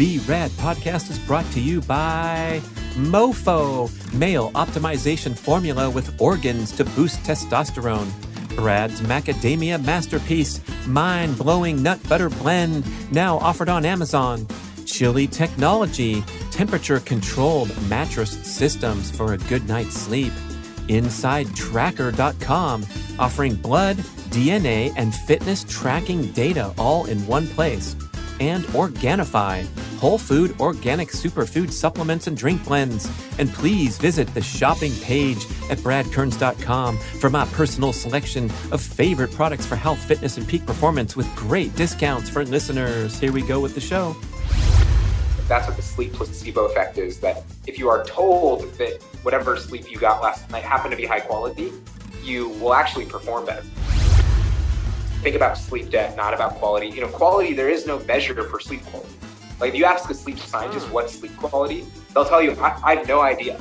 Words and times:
Be 0.00 0.18
Rad 0.20 0.50
podcast 0.52 1.10
is 1.10 1.18
brought 1.18 1.44
to 1.52 1.60
you 1.60 1.82
by 1.82 2.62
MoFo, 2.94 3.90
male 4.14 4.50
optimization 4.52 5.36
formula 5.36 5.90
with 5.90 6.18
organs 6.18 6.72
to 6.78 6.86
boost 6.86 7.22
testosterone. 7.22 8.08
Brad's 8.56 9.02
Macadamia 9.02 9.84
Masterpiece, 9.84 10.62
mind 10.86 11.36
blowing 11.36 11.82
nut 11.82 12.00
butter 12.08 12.30
blend, 12.30 12.82
now 13.12 13.36
offered 13.40 13.68
on 13.68 13.84
Amazon. 13.84 14.46
Chili 14.86 15.26
Technology, 15.26 16.22
temperature 16.50 17.00
controlled 17.00 17.70
mattress 17.90 18.30
systems 18.30 19.10
for 19.10 19.34
a 19.34 19.38
good 19.50 19.68
night's 19.68 19.96
sleep. 19.96 20.32
InsideTracker.com, 20.88 22.86
offering 23.18 23.54
blood, 23.54 23.98
DNA, 24.30 24.94
and 24.96 25.14
fitness 25.14 25.66
tracking 25.68 26.32
data 26.32 26.72
all 26.78 27.04
in 27.04 27.26
one 27.26 27.46
place. 27.48 27.94
And 28.40 28.64
Organifi, 28.68 29.66
whole 30.00 30.16
food 30.18 30.58
organic 30.58 31.08
superfood 31.08 31.70
supplements 31.70 32.26
and 32.26 32.36
drink 32.36 32.64
blends. 32.64 33.08
And 33.38 33.52
please 33.52 33.98
visit 33.98 34.32
the 34.32 34.40
shopping 34.40 34.92
page 35.02 35.44
at 35.68 35.78
bradkearns.com 35.78 36.96
for 36.96 37.28
my 37.28 37.44
personal 37.46 37.92
selection 37.92 38.50
of 38.72 38.80
favorite 38.80 39.30
products 39.32 39.66
for 39.66 39.76
health, 39.76 40.02
fitness, 40.02 40.38
and 40.38 40.48
peak 40.48 40.64
performance 40.64 41.16
with 41.16 41.28
great 41.36 41.76
discounts 41.76 42.30
for 42.30 42.44
listeners. 42.44 43.20
Here 43.20 43.30
we 43.30 43.42
go 43.42 43.60
with 43.60 43.74
the 43.74 43.80
show. 43.80 44.16
That's 45.46 45.66
what 45.68 45.76
the 45.76 45.82
sleep 45.82 46.14
placebo 46.14 46.64
effect 46.64 46.96
is. 46.96 47.20
That 47.20 47.44
if 47.66 47.78
you 47.78 47.90
are 47.90 48.04
told 48.06 48.72
that 48.74 49.02
whatever 49.22 49.56
sleep 49.58 49.90
you 49.90 49.98
got 49.98 50.22
last 50.22 50.50
night 50.50 50.64
happened 50.64 50.92
to 50.92 50.96
be 50.96 51.04
high 51.04 51.20
quality, 51.20 51.72
you 52.22 52.48
will 52.48 52.72
actually 52.72 53.04
perform 53.04 53.46
better 53.46 53.64
think 55.20 55.36
about 55.36 55.58
sleep 55.58 55.90
debt, 55.90 56.16
not 56.16 56.32
about 56.32 56.54
quality. 56.54 56.88
You 56.88 57.02
know, 57.02 57.08
quality, 57.08 57.52
there 57.52 57.68
is 57.68 57.86
no 57.86 57.98
measure 58.04 58.42
for 58.44 58.58
sleep 58.58 58.82
quality. 58.86 59.12
Like 59.60 59.70
if 59.70 59.76
you 59.76 59.84
ask 59.84 60.08
a 60.08 60.14
sleep 60.14 60.38
scientist 60.38 60.86
hmm. 60.86 60.94
what's 60.94 61.18
sleep 61.18 61.36
quality, 61.36 61.86
they'll 62.14 62.24
tell 62.24 62.42
you, 62.42 62.52
I, 62.52 62.80
I 62.82 62.94
have 62.96 63.06
no 63.06 63.20
idea. 63.20 63.60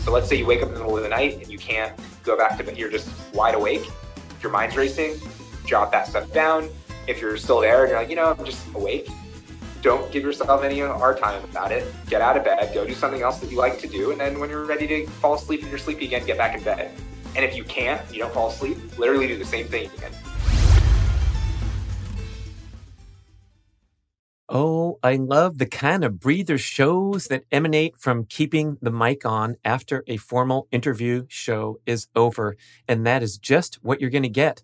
So 0.00 0.10
let's 0.10 0.28
say 0.28 0.36
you 0.36 0.46
wake 0.46 0.62
up 0.62 0.68
in 0.68 0.74
the 0.74 0.80
middle 0.80 0.96
of 0.96 1.02
the 1.02 1.08
night 1.08 1.42
and 1.42 1.48
you 1.48 1.58
can't 1.58 1.92
go 2.24 2.36
back 2.36 2.56
to 2.58 2.64
bed, 2.64 2.76
you're 2.76 2.90
just 2.90 3.08
wide 3.34 3.54
awake. 3.54 3.88
If 4.30 4.42
your 4.42 4.50
mind's 4.50 4.76
racing, 4.76 5.16
jot 5.66 5.92
that 5.92 6.08
stuff 6.08 6.32
down. 6.32 6.68
If 7.06 7.20
you're 7.20 7.36
still 7.36 7.60
there 7.60 7.82
and 7.82 7.90
you're 7.90 7.98
like, 7.98 8.10
you 8.10 8.16
know, 8.16 8.34
I'm 8.36 8.44
just 8.44 8.66
awake, 8.74 9.08
don't 9.82 10.10
give 10.12 10.22
yourself 10.22 10.62
any 10.62 10.80
hard 10.80 11.18
time 11.18 11.42
about 11.44 11.72
it. 11.72 11.92
Get 12.08 12.22
out 12.22 12.36
of 12.36 12.44
bed, 12.44 12.72
go 12.72 12.86
do 12.86 12.94
something 12.94 13.22
else 13.22 13.40
that 13.40 13.50
you 13.50 13.58
like 13.58 13.78
to 13.80 13.88
do, 13.88 14.12
and 14.12 14.20
then 14.20 14.38
when 14.38 14.48
you're 14.48 14.64
ready 14.64 14.86
to 14.86 15.06
fall 15.06 15.34
asleep 15.34 15.62
and 15.62 15.70
you're 15.70 15.78
sleepy 15.78 16.06
again, 16.06 16.24
get 16.24 16.38
back 16.38 16.56
in 16.56 16.62
bed. 16.62 16.92
And 17.34 17.44
if 17.44 17.56
you 17.56 17.64
can't, 17.64 18.00
you 18.12 18.20
don't 18.20 18.32
fall 18.32 18.48
asleep, 18.48 18.78
literally 18.98 19.26
do 19.26 19.36
the 19.36 19.44
same 19.44 19.66
thing 19.66 19.90
again. 19.96 20.12
Oh, 24.54 24.98
I 25.02 25.16
love 25.16 25.56
the 25.56 25.66
kind 25.66 26.04
of 26.04 26.20
breather 26.20 26.58
shows 26.58 27.28
that 27.28 27.44
emanate 27.50 27.96
from 27.96 28.26
keeping 28.26 28.76
the 28.82 28.90
mic 28.90 29.24
on 29.24 29.56
after 29.64 30.04
a 30.06 30.18
formal 30.18 30.68
interview 30.70 31.24
show 31.28 31.80
is 31.86 32.08
over. 32.14 32.56
And 32.86 33.06
that 33.06 33.22
is 33.22 33.38
just 33.38 33.76
what 33.82 33.98
you're 33.98 34.10
going 34.10 34.24
to 34.24 34.28
get 34.28 34.62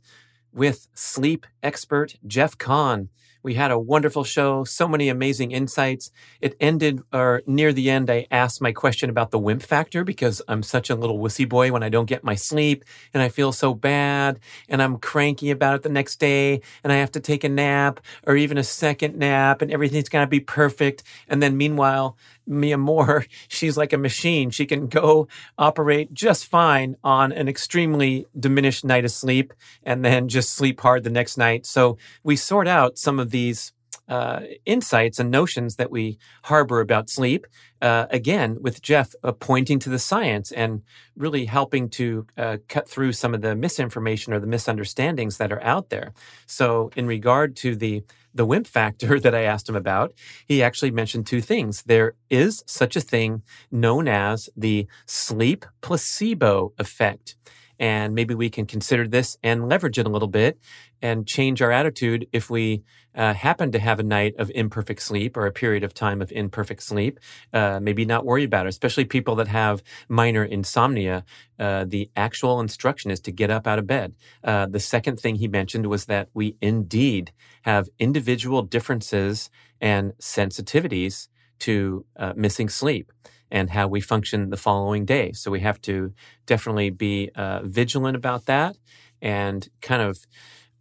with 0.52 0.88
sleep 0.94 1.46
expert 1.62 2.16
Jeff 2.26 2.58
Kahn. 2.58 3.08
We 3.42 3.54
had 3.54 3.70
a 3.70 3.78
wonderful 3.78 4.24
show, 4.24 4.64
so 4.64 4.88
many 4.88 5.08
amazing 5.08 5.52
insights. 5.52 6.10
It 6.40 6.56
ended, 6.60 7.02
or 7.12 7.42
near 7.46 7.72
the 7.72 7.88
end, 7.88 8.10
I 8.10 8.26
asked 8.30 8.60
my 8.60 8.72
question 8.72 9.10
about 9.10 9.30
the 9.30 9.38
wimp 9.38 9.62
factor 9.62 10.02
because 10.02 10.42
I'm 10.48 10.62
such 10.62 10.90
a 10.90 10.96
little 10.96 11.18
wussy 11.18 11.48
boy 11.48 11.70
when 11.70 11.82
I 11.82 11.88
don't 11.88 12.06
get 12.06 12.24
my 12.24 12.34
sleep 12.34 12.84
and 13.14 13.22
I 13.22 13.28
feel 13.28 13.52
so 13.52 13.74
bad 13.74 14.40
and 14.68 14.82
I'm 14.82 14.98
cranky 14.98 15.50
about 15.50 15.76
it 15.76 15.82
the 15.82 15.88
next 15.88 16.16
day 16.16 16.60
and 16.82 16.92
I 16.92 16.96
have 16.96 17.12
to 17.12 17.20
take 17.20 17.44
a 17.44 17.48
nap 17.48 18.00
or 18.26 18.36
even 18.36 18.58
a 18.58 18.64
second 18.64 19.16
nap 19.16 19.62
and 19.62 19.70
everything's 19.70 20.08
got 20.08 20.22
to 20.22 20.26
be 20.26 20.40
perfect. 20.40 21.04
And 21.28 21.42
then 21.42 21.56
meanwhile, 21.56 22.16
Mia 22.48 22.78
Moore, 22.78 23.26
she's 23.48 23.76
like 23.76 23.92
a 23.92 23.98
machine. 23.98 24.50
She 24.50 24.66
can 24.66 24.88
go 24.88 25.28
operate 25.56 26.12
just 26.12 26.46
fine 26.46 26.96
on 27.04 27.30
an 27.32 27.48
extremely 27.48 28.26
diminished 28.38 28.84
night 28.84 29.04
of 29.04 29.10
sleep 29.12 29.52
and 29.82 30.04
then 30.04 30.28
just 30.28 30.54
sleep 30.54 30.80
hard 30.80 31.04
the 31.04 31.10
next 31.10 31.36
night. 31.36 31.66
So 31.66 31.98
we 32.22 32.36
sort 32.36 32.66
out 32.66 32.98
some 32.98 33.18
of 33.18 33.27
these 33.30 33.72
uh, 34.08 34.40
insights 34.64 35.18
and 35.18 35.30
notions 35.30 35.76
that 35.76 35.90
we 35.90 36.18
harbor 36.44 36.80
about 36.80 37.10
sleep. 37.10 37.46
Uh, 37.82 38.06
again, 38.10 38.56
with 38.60 38.80
Jeff 38.82 39.14
uh, 39.22 39.32
pointing 39.32 39.78
to 39.78 39.90
the 39.90 39.98
science 39.98 40.50
and 40.50 40.82
really 41.16 41.44
helping 41.44 41.88
to 41.90 42.26
uh, 42.36 42.56
cut 42.68 42.88
through 42.88 43.12
some 43.12 43.34
of 43.34 43.42
the 43.42 43.54
misinformation 43.54 44.32
or 44.32 44.40
the 44.40 44.46
misunderstandings 44.46 45.36
that 45.36 45.52
are 45.52 45.62
out 45.62 45.90
there. 45.90 46.12
So, 46.46 46.90
in 46.96 47.06
regard 47.06 47.54
to 47.56 47.76
the 47.76 48.02
the 48.34 48.46
WIMP 48.46 48.66
factor 48.66 49.18
that 49.24 49.34
I 49.34 49.42
asked 49.42 49.68
him 49.68 49.76
about, 49.76 50.12
he 50.46 50.62
actually 50.62 50.90
mentioned 50.90 51.26
two 51.26 51.40
things. 51.40 51.82
There 51.82 52.14
is 52.30 52.62
such 52.66 52.96
a 52.96 53.00
thing 53.00 53.42
known 53.70 54.08
as 54.08 54.48
the 54.56 54.86
sleep 55.06 55.66
placebo 55.80 56.72
effect. 56.78 57.36
And 57.78 58.14
maybe 58.14 58.34
we 58.34 58.50
can 58.50 58.66
consider 58.66 59.06
this 59.06 59.36
and 59.42 59.68
leverage 59.68 59.98
it 59.98 60.06
a 60.06 60.10
little 60.10 60.28
bit 60.28 60.58
and 61.00 61.26
change 61.26 61.62
our 61.62 61.70
attitude 61.70 62.26
if 62.32 62.50
we 62.50 62.82
uh, 63.14 63.34
happen 63.34 63.72
to 63.72 63.78
have 63.78 63.98
a 63.98 64.02
night 64.02 64.34
of 64.38 64.50
imperfect 64.54 65.02
sleep 65.02 65.36
or 65.36 65.46
a 65.46 65.52
period 65.52 65.82
of 65.82 65.94
time 65.94 66.22
of 66.22 66.30
imperfect 66.32 66.82
sleep. 66.82 67.18
Uh, 67.52 67.78
maybe 67.80 68.04
not 68.04 68.24
worry 68.24 68.44
about 68.44 68.66
it, 68.66 68.70
especially 68.70 69.04
people 69.04 69.34
that 69.36 69.48
have 69.48 69.82
minor 70.08 70.44
insomnia. 70.44 71.24
Uh, 71.58 71.84
the 71.86 72.10
actual 72.16 72.60
instruction 72.60 73.10
is 73.10 73.20
to 73.20 73.32
get 73.32 73.50
up 73.50 73.66
out 73.66 73.78
of 73.78 73.86
bed. 73.86 74.14
Uh, 74.44 74.66
the 74.66 74.80
second 74.80 75.18
thing 75.18 75.36
he 75.36 75.48
mentioned 75.48 75.86
was 75.86 76.06
that 76.06 76.28
we 76.34 76.56
indeed 76.60 77.32
have 77.62 77.88
individual 77.98 78.62
differences 78.62 79.50
and 79.80 80.12
sensitivities 80.18 81.28
to 81.58 82.04
uh, 82.16 82.32
missing 82.36 82.68
sleep 82.68 83.12
and 83.50 83.70
how 83.70 83.88
we 83.88 84.00
function 84.00 84.50
the 84.50 84.56
following 84.56 85.04
day. 85.04 85.32
So 85.32 85.50
we 85.50 85.60
have 85.60 85.80
to 85.82 86.12
definitely 86.46 86.90
be 86.90 87.30
uh, 87.34 87.60
vigilant 87.64 88.16
about 88.16 88.46
that 88.46 88.76
and 89.20 89.68
kind 89.80 90.02
of 90.02 90.26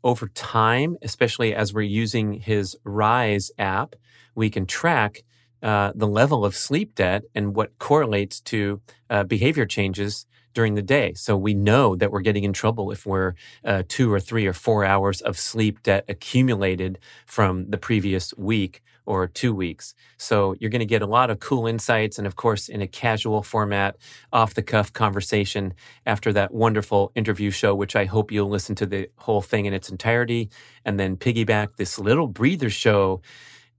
over 0.04 0.28
time, 0.28 0.98
especially 1.02 1.54
as 1.54 1.74
we're 1.74 1.82
using 1.82 2.34
his 2.34 2.78
Rise 2.84 3.52
app, 3.58 3.96
we 4.36 4.50
can 4.50 4.66
track 4.66 5.24
uh, 5.64 5.92
the 5.96 6.08
level 6.08 6.46
of 6.46 6.56
sleep 6.56 6.96
debt 6.96 7.24
and 7.34 7.56
what 7.56 7.78
correlates 7.80 8.40
to 8.42 8.80
uh, 9.10 9.24
behavior 9.24 9.66
changes 9.66 10.26
during 10.54 10.76
the 10.76 10.82
day. 10.82 11.14
So 11.14 11.36
we 11.36 11.54
know 11.54 11.96
that 11.96 12.12
we're 12.12 12.22
getting 12.22 12.44
in 12.44 12.54
trouble 12.54 12.92
if 12.92 13.06
we're 13.06 13.34
uh, 13.66 13.84
two 13.88 14.12
or 14.12 14.20
three 14.20 14.46
or 14.46 14.54
four 14.54 14.86
hours 14.86 15.22
of 15.22 15.38
sleep 15.38 15.84
debt 15.84 16.06
accumulated 16.08 17.00
from 17.26 17.70
the 17.70 17.78
previous 17.78 18.34
week 18.38 18.82
or 19.07 19.28
two 19.28 19.56
weeks. 19.56 19.95
So 20.18 20.56
you're 20.59 20.69
going 20.69 20.79
to 20.79 20.85
get 20.85 21.01
a 21.01 21.07
lot 21.07 21.29
of 21.29 21.40
cool 21.40 21.66
insights. 21.66 22.18
And 22.18 22.28
of 22.28 22.35
course, 22.35 22.69
in 22.69 22.81
a 22.81 22.88
casual 22.88 23.41
format, 23.41 23.95
off 24.31 24.53
the 24.53 24.62
cuff 24.62 24.94
conversation 24.94 25.73
after 26.06 26.34
that 26.34 26.53
wonderful 26.53 27.12
interview 27.16 27.50
show, 27.50 27.73
which 27.73 27.95
I 27.95 28.06
hope 28.06 28.31
you'll 28.31 28.50
listen 28.50 28.75
to 28.75 28.85
the 28.85 29.09
whole 29.16 29.41
thing 29.41 29.66
in 29.66 29.73
its 29.73 29.90
entirety 29.90 30.50
and 30.85 31.00
then 31.00 31.18
piggyback 31.18 31.78
this 31.78 31.97
little 31.97 32.28
breather 32.28 32.69
show. 32.69 33.22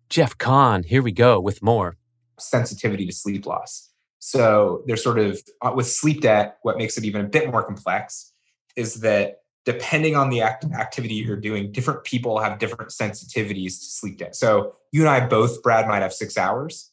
Jeff 0.08 0.36
Kahn, 0.38 0.82
here 0.82 1.02
we 1.02 1.12
go 1.12 1.38
with 1.38 1.62
more. 1.62 1.96
Sensitivity 2.38 3.06
to 3.06 3.12
sleep 3.12 3.46
loss. 3.46 3.90
So 4.18 4.82
there's 4.86 5.04
sort 5.04 5.18
of 5.18 5.40
uh, 5.62 5.72
with 5.74 5.88
sleep 5.88 6.22
debt, 6.22 6.58
what 6.62 6.78
makes 6.78 6.96
it 6.98 7.04
even 7.04 7.24
a 7.24 7.28
bit 7.28 7.50
more 7.50 7.62
complex 7.62 8.32
is 8.76 9.00
that 9.00 9.42
depending 9.68 10.16
on 10.16 10.30
the 10.30 10.40
act- 10.40 10.64
activity 10.72 11.12
you're 11.16 11.36
doing, 11.36 11.70
different 11.70 12.02
people 12.02 12.40
have 12.40 12.58
different 12.58 12.90
sensitivities 12.90 13.78
to 13.78 13.84
sleep 13.84 14.16
debt. 14.16 14.34
So 14.34 14.76
you 14.92 15.02
and 15.02 15.10
I 15.10 15.26
both, 15.26 15.62
Brad, 15.62 15.86
might 15.86 16.00
have 16.00 16.14
six 16.14 16.38
hours, 16.38 16.90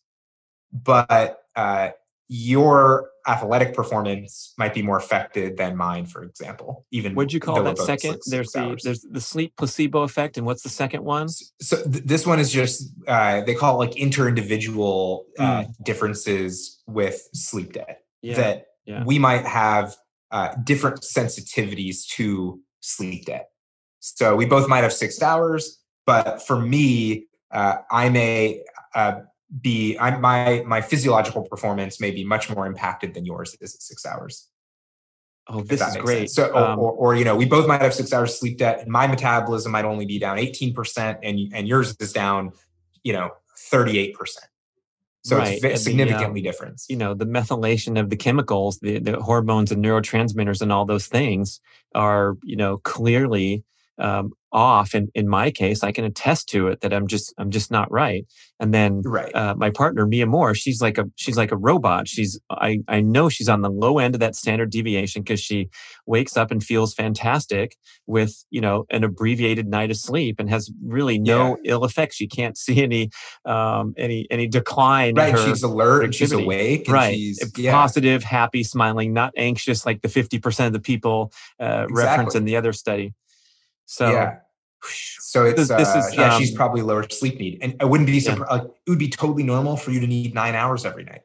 but 0.73 1.39
uh, 1.55 1.91
your 2.27 3.11
athletic 3.25 3.73
performance 3.73 4.53
might 4.57 4.73
be 4.73 4.81
more 4.81 4.97
affected 4.97 5.55
than 5.55 5.77
mine, 5.77 6.05
for 6.05 6.21
example. 6.23 6.85
Even 6.91 7.15
what'd 7.15 7.31
you 7.31 7.39
call 7.39 7.63
that 7.63 7.77
second? 7.77 8.17
there's 8.25 8.51
the 8.51 8.77
there's 8.83 9.05
the 9.09 9.21
sleep 9.21 9.53
placebo 9.55 10.01
effect, 10.01 10.35
and 10.35 10.45
what's 10.45 10.63
the 10.63 10.69
second 10.69 11.05
one? 11.05 11.29
So 11.29 11.81
th- 11.81 12.03
this 12.03 12.27
one 12.27 12.41
is 12.41 12.51
just 12.51 12.91
uh, 13.07 13.39
they 13.39 13.55
call 13.55 13.81
it 13.81 13.87
like 13.87 13.95
inter-individual 13.95 15.27
uh, 15.39 15.43
mm. 15.61 15.73
differences 15.81 16.83
with 16.87 17.29
sleep 17.33 17.71
debt. 17.71 18.01
Yeah. 18.21 18.35
That 18.35 18.67
yeah. 18.85 19.03
we 19.05 19.17
might 19.17 19.45
have 19.45 19.95
uh, 20.31 20.53
different 20.65 20.99
sensitivities 21.03 22.05
to 22.07 22.59
sleep 22.85 23.25
debt. 23.25 23.49
So 23.99 24.35
we 24.35 24.45
both 24.45 24.69
might 24.69 24.83
have 24.83 24.93
six 24.93 25.21
hours, 25.21 25.81
but 26.05 26.45
for 26.45 26.59
me, 26.59 27.25
uh, 27.51 27.77
I 27.89 28.09
may 28.09 28.63
uh, 28.93 29.21
be 29.61 29.97
I, 29.97 30.17
my 30.17 30.63
my 30.65 30.81
physiological 30.81 31.43
performance 31.43 31.99
may 31.99 32.11
be 32.11 32.23
much 32.23 32.49
more 32.49 32.67
impacted 32.67 33.13
than 33.13 33.25
yours 33.25 33.57
is 33.61 33.73
at 33.75 33.81
six 33.81 34.05
hours. 34.05 34.49
Oh, 35.47 35.61
this 35.61 35.79
is 35.79 35.97
great. 35.97 36.29
Sense. 36.31 36.33
So, 36.33 36.55
um, 36.55 36.79
or, 36.79 36.91
or, 36.91 37.15
you 37.15 37.23
know, 37.23 37.35
we 37.35 37.45
both 37.45 37.67
might 37.67 37.79
have 37.81 37.93
six 37.93 38.11
hours 38.11 38.39
sleep 38.39 38.57
debt, 38.57 38.79
and 38.79 38.89
my 38.89 39.05
metabolism 39.05 39.71
might 39.71 39.85
only 39.85 40.05
be 40.05 40.17
down 40.17 40.39
eighteen 40.39 40.73
percent, 40.73 41.19
and 41.21 41.39
and 41.53 41.67
yours 41.67 41.95
is 41.99 42.13
down, 42.13 42.51
you 43.03 43.13
know, 43.13 43.29
thirty 43.55 43.99
eight 43.99 44.15
percent. 44.15 44.47
So 45.25 45.37
right. 45.37 45.59
it's 45.63 45.83
significantly 45.83 46.41
the, 46.41 46.47
different. 46.47 46.83
You 46.87 46.97
know, 46.97 47.15
the 47.15 47.25
methylation 47.25 47.99
of 47.99 48.11
the 48.11 48.15
chemicals, 48.15 48.77
the, 48.77 48.99
the 48.99 49.19
hormones 49.19 49.71
and 49.71 49.83
neurotransmitters 49.83 50.61
and 50.61 50.71
all 50.71 50.85
those 50.85 51.07
things 51.07 51.59
are, 51.95 52.37
you 52.43 52.55
know, 52.55 52.77
clearly 52.77 53.63
um, 53.97 54.33
off 54.55 54.95
in, 54.95 55.09
in 55.13 55.27
my 55.27 55.51
case 55.51 55.83
i 55.83 55.91
can 55.91 56.05
attest 56.05 56.47
to 56.47 56.69
it 56.69 56.79
that 56.79 56.93
i'm 56.93 57.07
just 57.07 57.33
i'm 57.37 57.51
just 57.51 57.69
not 57.69 57.91
right 57.91 58.25
and 58.57 58.73
then 58.73 59.01
right. 59.03 59.35
uh, 59.35 59.53
my 59.57 59.69
partner 59.69 60.07
mia 60.07 60.25
moore 60.25 60.55
she's 60.55 60.81
like 60.81 60.97
a 60.97 61.03
she's 61.17 61.35
like 61.35 61.51
a 61.51 61.57
robot 61.57 62.07
she's 62.07 62.39
i 62.49 62.79
i 62.87 63.01
know 63.01 63.27
she's 63.27 63.49
on 63.49 63.61
the 63.61 63.69
low 63.69 63.99
end 63.99 64.15
of 64.15 64.21
that 64.21 64.33
standard 64.33 64.69
deviation 64.69 65.21
because 65.21 65.41
she 65.41 65.69
wakes 66.05 66.37
up 66.37 66.51
and 66.51 66.63
feels 66.63 66.93
fantastic 66.93 67.75
with 68.07 68.45
you 68.49 68.61
know 68.61 68.85
an 68.89 69.03
abbreviated 69.03 69.67
night 69.67 69.91
of 69.91 69.97
sleep 69.97 70.39
and 70.39 70.49
has 70.49 70.71
really 70.85 71.19
no 71.19 71.57
yeah. 71.63 71.73
ill 71.73 71.83
effects 71.83 72.15
she 72.15 72.27
can't 72.27 72.57
see 72.57 72.81
any 72.81 73.09
um 73.43 73.93
any 73.97 74.25
any 74.31 74.47
decline 74.47 75.15
right 75.15 75.37
she's 75.37 75.63
alert 75.63 76.05
and 76.05 76.15
she's 76.15 76.31
awake 76.31 76.87
and 76.87 76.93
right 76.93 77.13
she's, 77.13 77.51
yeah. 77.57 77.73
positive 77.73 78.23
happy 78.23 78.63
smiling 78.63 79.11
not 79.11 79.33
anxious 79.35 79.85
like 79.85 80.01
the 80.01 80.07
50% 80.07 80.67
of 80.67 80.71
the 80.71 80.79
people 80.79 81.33
uh, 81.59 81.85
exactly. 81.89 81.95
referenced 81.95 82.35
in 82.37 82.45
the 82.45 82.55
other 82.55 82.71
study 82.71 83.13
so 83.85 84.09
yeah. 84.09 84.37
So 84.83 85.45
it's 85.45 85.57
this, 85.57 85.67
this 85.69 85.95
uh, 85.95 85.99
is, 85.99 86.15
yeah, 86.15 86.35
um, 86.35 86.39
she's 86.39 86.51
probably 86.51 86.81
lower 86.81 87.07
sleep 87.09 87.39
need, 87.39 87.59
and 87.61 87.75
I 87.79 87.85
wouldn't 87.85 88.07
be 88.07 88.19
surprised. 88.19 88.51
Yeah. 88.51 88.57
Like, 88.57 88.71
it 88.85 88.89
would 88.89 88.99
be 88.99 89.09
totally 89.09 89.43
normal 89.43 89.77
for 89.77 89.91
you 89.91 89.99
to 89.99 90.07
need 90.07 90.33
nine 90.33 90.55
hours 90.55 90.85
every 90.85 91.03
night. 91.03 91.21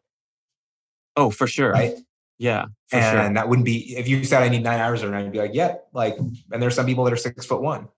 Oh, 1.17 1.31
for 1.31 1.47
sure. 1.47 1.73
Right. 1.73 1.95
Yeah. 2.39 2.67
and 2.91 3.19
sure. 3.19 3.35
that 3.35 3.49
wouldn't 3.49 3.67
be 3.67 3.97
if 3.97 4.09
you 4.09 4.25
said 4.25 4.43
I 4.43 4.49
need 4.49 4.63
nine 4.63 4.81
hours 4.81 5.03
every 5.03 5.15
night. 5.15 5.27
I'd 5.27 5.33
be 5.33 5.39
like, 5.39 5.51
yeah, 5.53 5.75
like, 5.93 6.17
and 6.17 6.63
there's 6.63 6.75
some 6.75 6.87
people 6.87 7.05
that 7.05 7.13
are 7.13 7.17
six 7.17 7.45
foot 7.45 7.61
one. 7.61 7.89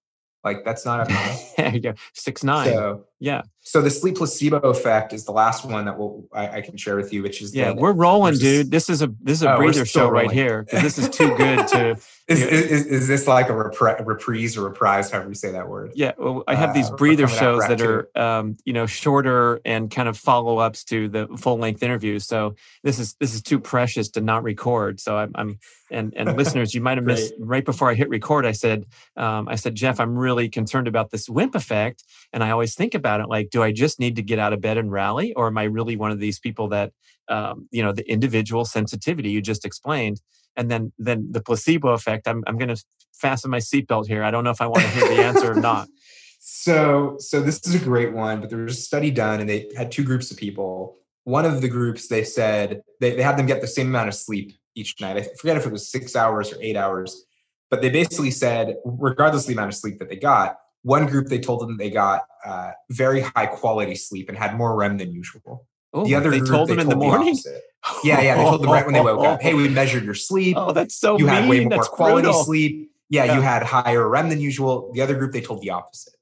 Like 0.44 0.64
that's 0.64 0.84
not 0.84 1.08
a 1.08 1.78
yeah, 1.78 1.92
six 2.14 2.42
nine. 2.42 2.72
So, 2.72 3.06
yeah. 3.22 3.42
So 3.64 3.80
the 3.80 3.90
sleep 3.90 4.16
placebo 4.16 4.58
effect 4.58 5.12
is 5.12 5.24
the 5.24 5.30
last 5.30 5.64
one 5.64 5.84
that 5.84 5.96
we'll 5.96 6.24
I, 6.32 6.56
I 6.56 6.60
can 6.62 6.76
share 6.76 6.96
with 6.96 7.12
you, 7.12 7.22
which 7.22 7.40
is 7.40 7.54
yeah, 7.54 7.70
we're 7.70 7.92
rolling, 7.92 8.36
dude. 8.36 8.72
This 8.72 8.90
is 8.90 9.02
a 9.02 9.14
this 9.20 9.38
is 9.38 9.44
a 9.44 9.54
oh, 9.54 9.56
breather 9.58 9.86
show 9.86 10.08
rolling. 10.08 10.26
right 10.26 10.34
here. 10.34 10.66
This 10.72 10.98
is 10.98 11.08
too 11.08 11.36
good 11.36 11.68
to. 11.68 11.90
is, 12.28 12.42
is, 12.42 12.86
is, 12.86 13.08
this 13.08 13.28
like 13.28 13.48
a 13.48 13.52
repri- 13.52 14.04
reprise 14.04 14.56
or 14.56 14.62
reprise, 14.62 15.10
however 15.12 15.28
you 15.28 15.34
say 15.34 15.52
that 15.52 15.68
word? 15.68 15.92
Yeah, 15.94 16.12
well, 16.18 16.42
I 16.48 16.56
have 16.56 16.74
these 16.74 16.90
uh, 16.90 16.96
breather 16.96 17.28
shows 17.28 17.66
that 17.68 17.80
are 17.80 18.08
um, 18.16 18.56
you 18.64 18.72
know 18.72 18.86
shorter 18.86 19.60
and 19.64 19.88
kind 19.88 20.08
of 20.08 20.18
follow 20.18 20.58
ups 20.58 20.82
to 20.84 21.08
the 21.08 21.28
full 21.38 21.58
length 21.58 21.84
interviews. 21.84 22.26
So 22.26 22.56
this 22.82 22.98
is 22.98 23.14
this 23.14 23.32
is 23.32 23.42
too 23.42 23.60
precious 23.60 24.08
to 24.10 24.20
not 24.20 24.42
record. 24.42 24.98
So 24.98 25.16
I'm, 25.16 25.30
I'm 25.36 25.58
and 25.92 26.12
and 26.16 26.36
listeners, 26.36 26.74
you 26.74 26.80
might 26.80 26.98
have 26.98 27.04
missed 27.04 27.34
right 27.38 27.64
before 27.64 27.90
I 27.90 27.94
hit 27.94 28.08
record. 28.08 28.44
I 28.44 28.52
said 28.52 28.86
um, 29.16 29.46
I 29.48 29.54
said 29.54 29.76
Jeff, 29.76 30.00
I'm 30.00 30.16
really 30.16 30.48
concerned 30.48 30.88
about 30.88 31.10
this 31.10 31.28
WIMP 31.28 31.54
effect, 31.54 32.02
and 32.32 32.42
I 32.42 32.50
always 32.50 32.74
think 32.74 32.94
about 32.94 33.11
it 33.20 33.28
like, 33.28 33.50
do 33.50 33.62
I 33.62 33.72
just 33.72 34.00
need 34.00 34.16
to 34.16 34.22
get 34.22 34.38
out 34.38 34.52
of 34.52 34.60
bed 34.60 34.78
and 34.78 34.90
rally, 34.90 35.32
or 35.34 35.48
am 35.48 35.58
I 35.58 35.64
really 35.64 35.96
one 35.96 36.10
of 36.10 36.20
these 36.20 36.38
people 36.38 36.68
that 36.68 36.92
um, 37.28 37.68
you 37.70 37.82
know 37.82 37.92
the 37.92 38.08
individual 38.10 38.64
sensitivity 38.64 39.30
you 39.30 39.40
just 39.40 39.64
explained, 39.64 40.20
and 40.56 40.70
then 40.70 40.92
then 40.98 41.28
the 41.30 41.42
placebo 41.42 41.90
effect? 41.90 42.28
I'm 42.28 42.42
I'm 42.46 42.58
going 42.58 42.74
to 42.74 42.82
fasten 43.12 43.50
my 43.50 43.58
seatbelt 43.58 44.08
here. 44.08 44.22
I 44.22 44.30
don't 44.30 44.44
know 44.44 44.50
if 44.50 44.60
I 44.60 44.66
want 44.66 44.82
to 44.82 44.88
hear 44.88 45.08
the 45.08 45.22
answer 45.22 45.52
or 45.52 45.60
not. 45.60 45.88
So 46.44 47.16
so 47.20 47.40
this 47.40 47.64
is 47.64 47.76
a 47.76 47.78
great 47.78 48.12
one, 48.12 48.40
but 48.40 48.50
there 48.50 48.58
was 48.58 48.76
a 48.76 48.80
study 48.80 49.12
done, 49.12 49.40
and 49.40 49.48
they 49.48 49.70
had 49.76 49.92
two 49.92 50.02
groups 50.02 50.32
of 50.32 50.36
people. 50.36 50.98
One 51.22 51.44
of 51.44 51.60
the 51.60 51.68
groups 51.68 52.08
they 52.08 52.24
said 52.24 52.82
they, 53.00 53.14
they 53.14 53.22
had 53.22 53.36
them 53.36 53.46
get 53.46 53.60
the 53.60 53.68
same 53.68 53.86
amount 53.86 54.08
of 54.08 54.14
sleep 54.16 54.52
each 54.74 55.00
night. 55.00 55.16
I 55.16 55.22
forget 55.40 55.56
if 55.56 55.66
it 55.66 55.72
was 55.72 55.88
six 55.88 56.16
hours 56.16 56.52
or 56.52 56.56
eight 56.60 56.76
hours, 56.76 57.26
but 57.70 57.80
they 57.80 57.90
basically 57.90 58.32
said, 58.32 58.76
regardless 58.84 59.44
of 59.44 59.48
the 59.48 59.52
amount 59.54 59.68
of 59.68 59.76
sleep 59.76 59.98
that 60.00 60.08
they 60.08 60.16
got, 60.16 60.56
one 60.82 61.06
group 61.06 61.28
they 61.28 61.38
told 61.38 61.60
them 61.60 61.76
they 61.76 61.90
got 61.90 62.22
uh, 62.44 62.72
very 62.90 63.20
high 63.20 63.46
quality 63.46 63.94
sleep 63.94 64.28
and 64.28 64.36
had 64.36 64.56
more 64.56 64.76
REM 64.76 64.98
than 64.98 65.12
usual. 65.12 65.66
Oh, 65.94 66.04
the 66.04 66.14
other 66.14 66.30
they 66.30 66.38
group, 66.38 66.50
told 66.50 66.68
them 66.68 66.76
they 66.76 66.82
in 66.82 66.88
told 66.88 67.00
the 67.02 67.06
morning. 67.06 67.34
The 67.34 67.60
yeah, 68.04 68.20
yeah, 68.20 68.36
they 68.36 68.42
told 68.42 68.62
them 68.62 68.70
right 68.70 68.84
when 68.84 68.94
they 68.94 69.00
woke 69.00 69.24
up. 69.24 69.42
Hey, 69.42 69.54
we 69.54 69.68
measured 69.68 70.04
your 70.04 70.14
sleep. 70.14 70.56
Oh, 70.58 70.72
that's 70.72 70.94
so. 70.94 71.18
You 71.18 71.26
mean. 71.26 71.34
had 71.34 71.48
way 71.48 71.60
more 71.60 71.70
that's 71.70 71.88
quality 71.88 72.26
brutal. 72.26 72.44
sleep. 72.44 72.90
Yeah, 73.08 73.24
yeah, 73.24 73.34
you 73.34 73.40
had 73.42 73.62
higher 73.62 74.08
REM 74.08 74.30
than 74.30 74.40
usual. 74.40 74.90
The 74.94 75.02
other 75.02 75.14
group 75.14 75.32
they 75.32 75.42
told 75.42 75.60
the 75.60 75.70
opposite. 75.70 76.14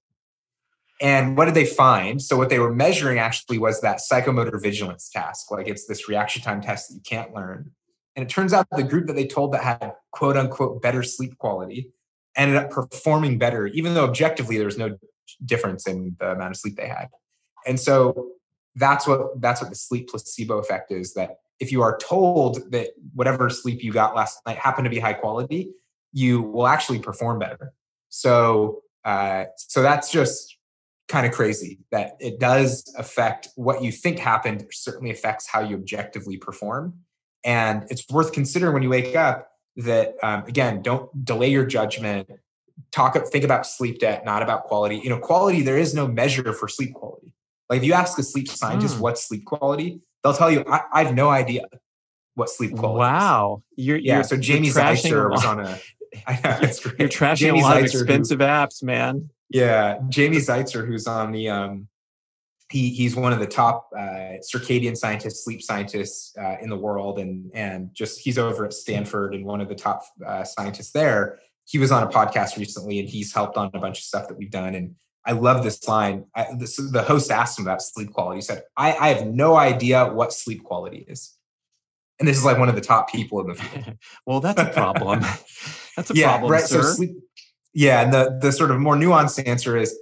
And 1.01 1.37
what 1.37 1.47
did 1.47 1.55
they 1.55 1.65
find? 1.65 2.21
So 2.21 2.37
what 2.37 2.51
they 2.51 2.59
were 2.59 2.75
measuring 2.75 3.19
actually 3.19 3.59
was 3.59 3.81
that 3.81 4.01
psychomotor 4.01 4.61
vigilance 4.61 5.09
task. 5.09 5.51
Like 5.51 5.67
it's 5.67 5.87
this 5.87 6.09
reaction 6.09 6.43
time 6.43 6.61
test 6.61 6.89
that 6.89 6.95
you 6.95 7.01
can't 7.01 7.33
learn. 7.33 7.71
And 8.17 8.25
it 8.25 8.29
turns 8.29 8.53
out 8.53 8.67
the 8.73 8.83
group 8.83 9.07
that 9.07 9.15
they 9.15 9.27
told 9.27 9.53
that 9.53 9.63
had 9.63 9.95
quote 10.11 10.37
unquote 10.37 10.83
better 10.83 11.03
sleep 11.03 11.39
quality 11.39 11.91
ended 12.41 12.57
up 12.57 12.71
performing 12.71 13.39
better, 13.39 13.67
even 13.69 13.95
though 13.95 14.05
objectively 14.05 14.57
there 14.57 14.67
was 14.67 14.79
no 14.79 14.97
difference 15.45 15.87
in 15.87 16.17
the 16.19 16.33
amount 16.33 16.51
of 16.51 16.57
sleep 16.57 16.77
they 16.77 16.89
had. 16.89 17.09
And 17.67 17.79
so 17.79 18.31
that's 18.75 19.07
what 19.07 19.41
that's 19.41 19.61
what 19.61 19.71
the 19.71 19.77
sleep 19.77 20.09
placebo 20.09 20.59
effect 20.59 20.91
is 20.91 21.15
that 21.15 21.37
if 21.59 21.71
you 21.71 21.83
are 21.83 21.99
told 21.99 22.73
that 22.73 22.89
whatever 23.15 23.51
sleep 23.51 23.83
you 23.83 23.93
got 23.93 24.17
last 24.17 24.41
night 24.47 24.57
happened 24.57 24.87
to 24.87 24.91
be 24.91 24.99
high 24.99 25.13
quality, 25.13 25.71
you 26.13 26.43
will 26.43 26.67
actually 26.67 26.99
perform 26.99 27.39
better. 27.39 27.73
So 28.09 28.83
uh, 29.05 29.45
so 29.57 29.83
that's 29.83 30.11
just 30.11 30.57
kind 31.09 31.27
of 31.27 31.33
crazy 31.33 31.81
that 31.91 32.17
it 32.21 32.39
does 32.39 32.85
affect 32.97 33.49
what 33.57 33.83
you 33.83 33.91
think 33.91 34.19
happened 34.19 34.65
certainly 34.71 35.11
affects 35.11 35.49
how 35.49 35.61
you 35.61 35.75
objectively 35.75 36.37
perform 36.37 36.95
and 37.45 37.85
it's 37.91 38.09
worth 38.11 38.33
considering 38.33 38.75
when 38.75 38.83
you 38.83 38.91
wake 38.91 39.17
up 39.17 39.51
that 39.77 40.15
um, 40.23 40.45
again 40.47 40.83
don't 40.83 41.25
delay 41.25 41.49
your 41.49 41.65
judgment 41.65 42.29
talk 42.93 43.17
think 43.29 43.45
about 43.45 43.67
sleep 43.67 43.99
debt 43.99 44.25
not 44.25 44.43
about 44.43 44.65
quality 44.65 44.97
you 44.97 45.09
know 45.09 45.19
quality 45.19 45.63
there 45.63 45.79
is 45.79 45.95
no 45.95 46.07
measure 46.07 46.53
for 46.53 46.69
sleep 46.69 46.93
quality 46.95 47.33
like 47.69 47.79
if 47.79 47.85
you 47.85 47.93
ask 47.93 48.19
a 48.19 48.23
sleep 48.23 48.49
scientist 48.49 48.97
mm. 48.97 49.01
what's 49.01 49.27
sleep 49.27 49.45
quality 49.45 50.01
they'll 50.23 50.35
tell 50.35 50.51
you 50.51 50.65
I, 50.69 50.81
I, 50.93 51.05
have 51.05 51.15
no 51.15 51.29
idea 51.29 51.63
what 52.35 52.51
sleep 52.51 52.77
quality 52.77 52.99
wow 52.99 53.63
is. 53.77 53.87
you're 53.87 53.97
yeah 53.99 54.17
you're, 54.17 54.25
so 54.25 54.37
jamie 54.37 54.71
zeitzer 54.71 55.31
was 55.31 55.45
on 55.45 55.61
a 55.61 55.79
I 56.27 56.35
know, 56.43 56.59
it's 56.63 56.81
great. 56.81 56.99
you're 56.99 57.09
trashing 57.09 57.39
jamie 57.39 57.61
a 57.61 57.63
lot 57.63 57.77
zeitzer 57.77 57.79
of 57.79 58.09
expensive 58.09 58.41
who, 58.41 58.47
apps 58.47 58.83
man 58.83 59.31
yeah 59.49 59.99
jamie 60.09 60.39
zeitzer 60.39 60.87
who's 60.87 61.07
on 61.07 61.33
the 61.33 61.49
um 61.49 61.89
he 62.71 62.91
he's 62.91 63.17
one 63.17 63.33
of 63.33 63.41
the 63.41 63.47
top 63.47 63.91
uh, 63.97 64.39
circadian 64.55 64.97
scientists, 64.97 65.45
sleep 65.45 65.61
scientists 65.61 66.37
uh, 66.39 66.57
in 66.61 66.71
the 66.71 66.77
world, 66.77 67.19
and 67.19 67.51
and 67.53 67.91
just 67.93 68.21
he's 68.21 68.39
over 68.39 68.65
at 68.65 68.73
Stanford 68.73 69.35
and 69.35 69.45
one 69.45 69.61
of 69.61 69.69
the 69.69 69.75
top 69.75 70.03
uh, 70.25 70.45
scientists 70.45 70.93
there. 70.93 71.39
He 71.65 71.79
was 71.79 71.91
on 71.91 72.03
a 72.03 72.09
podcast 72.09 72.57
recently, 72.57 72.99
and 73.01 73.09
he's 73.09 73.33
helped 73.33 73.57
on 73.57 73.71
a 73.75 73.79
bunch 73.79 73.99
of 73.99 74.05
stuff 74.05 74.29
that 74.29 74.39
we've 74.39 74.51
done. 74.51 74.75
And 74.75 74.95
I 75.25 75.33
love 75.33 75.63
this 75.63 75.87
line. 75.87 76.25
I, 76.35 76.47
this, 76.57 76.77
the 76.77 77.03
host 77.03 77.31
asked 77.31 77.59
him 77.59 77.67
about 77.67 77.83
sleep 77.83 78.13
quality. 78.13 78.39
He 78.39 78.43
said, 78.43 78.63
I, 78.77 78.97
"I 78.97 79.09
have 79.09 79.27
no 79.27 79.57
idea 79.57 80.07
what 80.07 80.33
sleep 80.33 80.63
quality 80.63 81.05
is." 81.09 81.37
And 82.21 82.29
this 82.29 82.37
is 82.37 82.45
like 82.45 82.59
one 82.59 82.69
of 82.69 82.75
the 82.75 82.81
top 82.83 83.11
people 83.11 83.41
in 83.41 83.49
the 83.49 83.55
field. 83.55 83.99
well, 84.27 84.41
that's 84.41 84.61
a 84.61 84.67
problem. 84.67 85.21
that's 85.97 86.11
a 86.11 86.15
yeah, 86.15 86.29
problem, 86.29 86.53
right? 86.53 86.63
Sir. 86.63 86.83
So 86.83 86.89
sleep, 86.93 87.17
yeah, 87.75 88.03
and 88.03 88.13
the 88.13 88.39
the 88.41 88.53
sort 88.53 88.71
of 88.71 88.79
more 88.79 88.95
nuanced 88.95 89.45
answer 89.47 89.77
is 89.77 89.99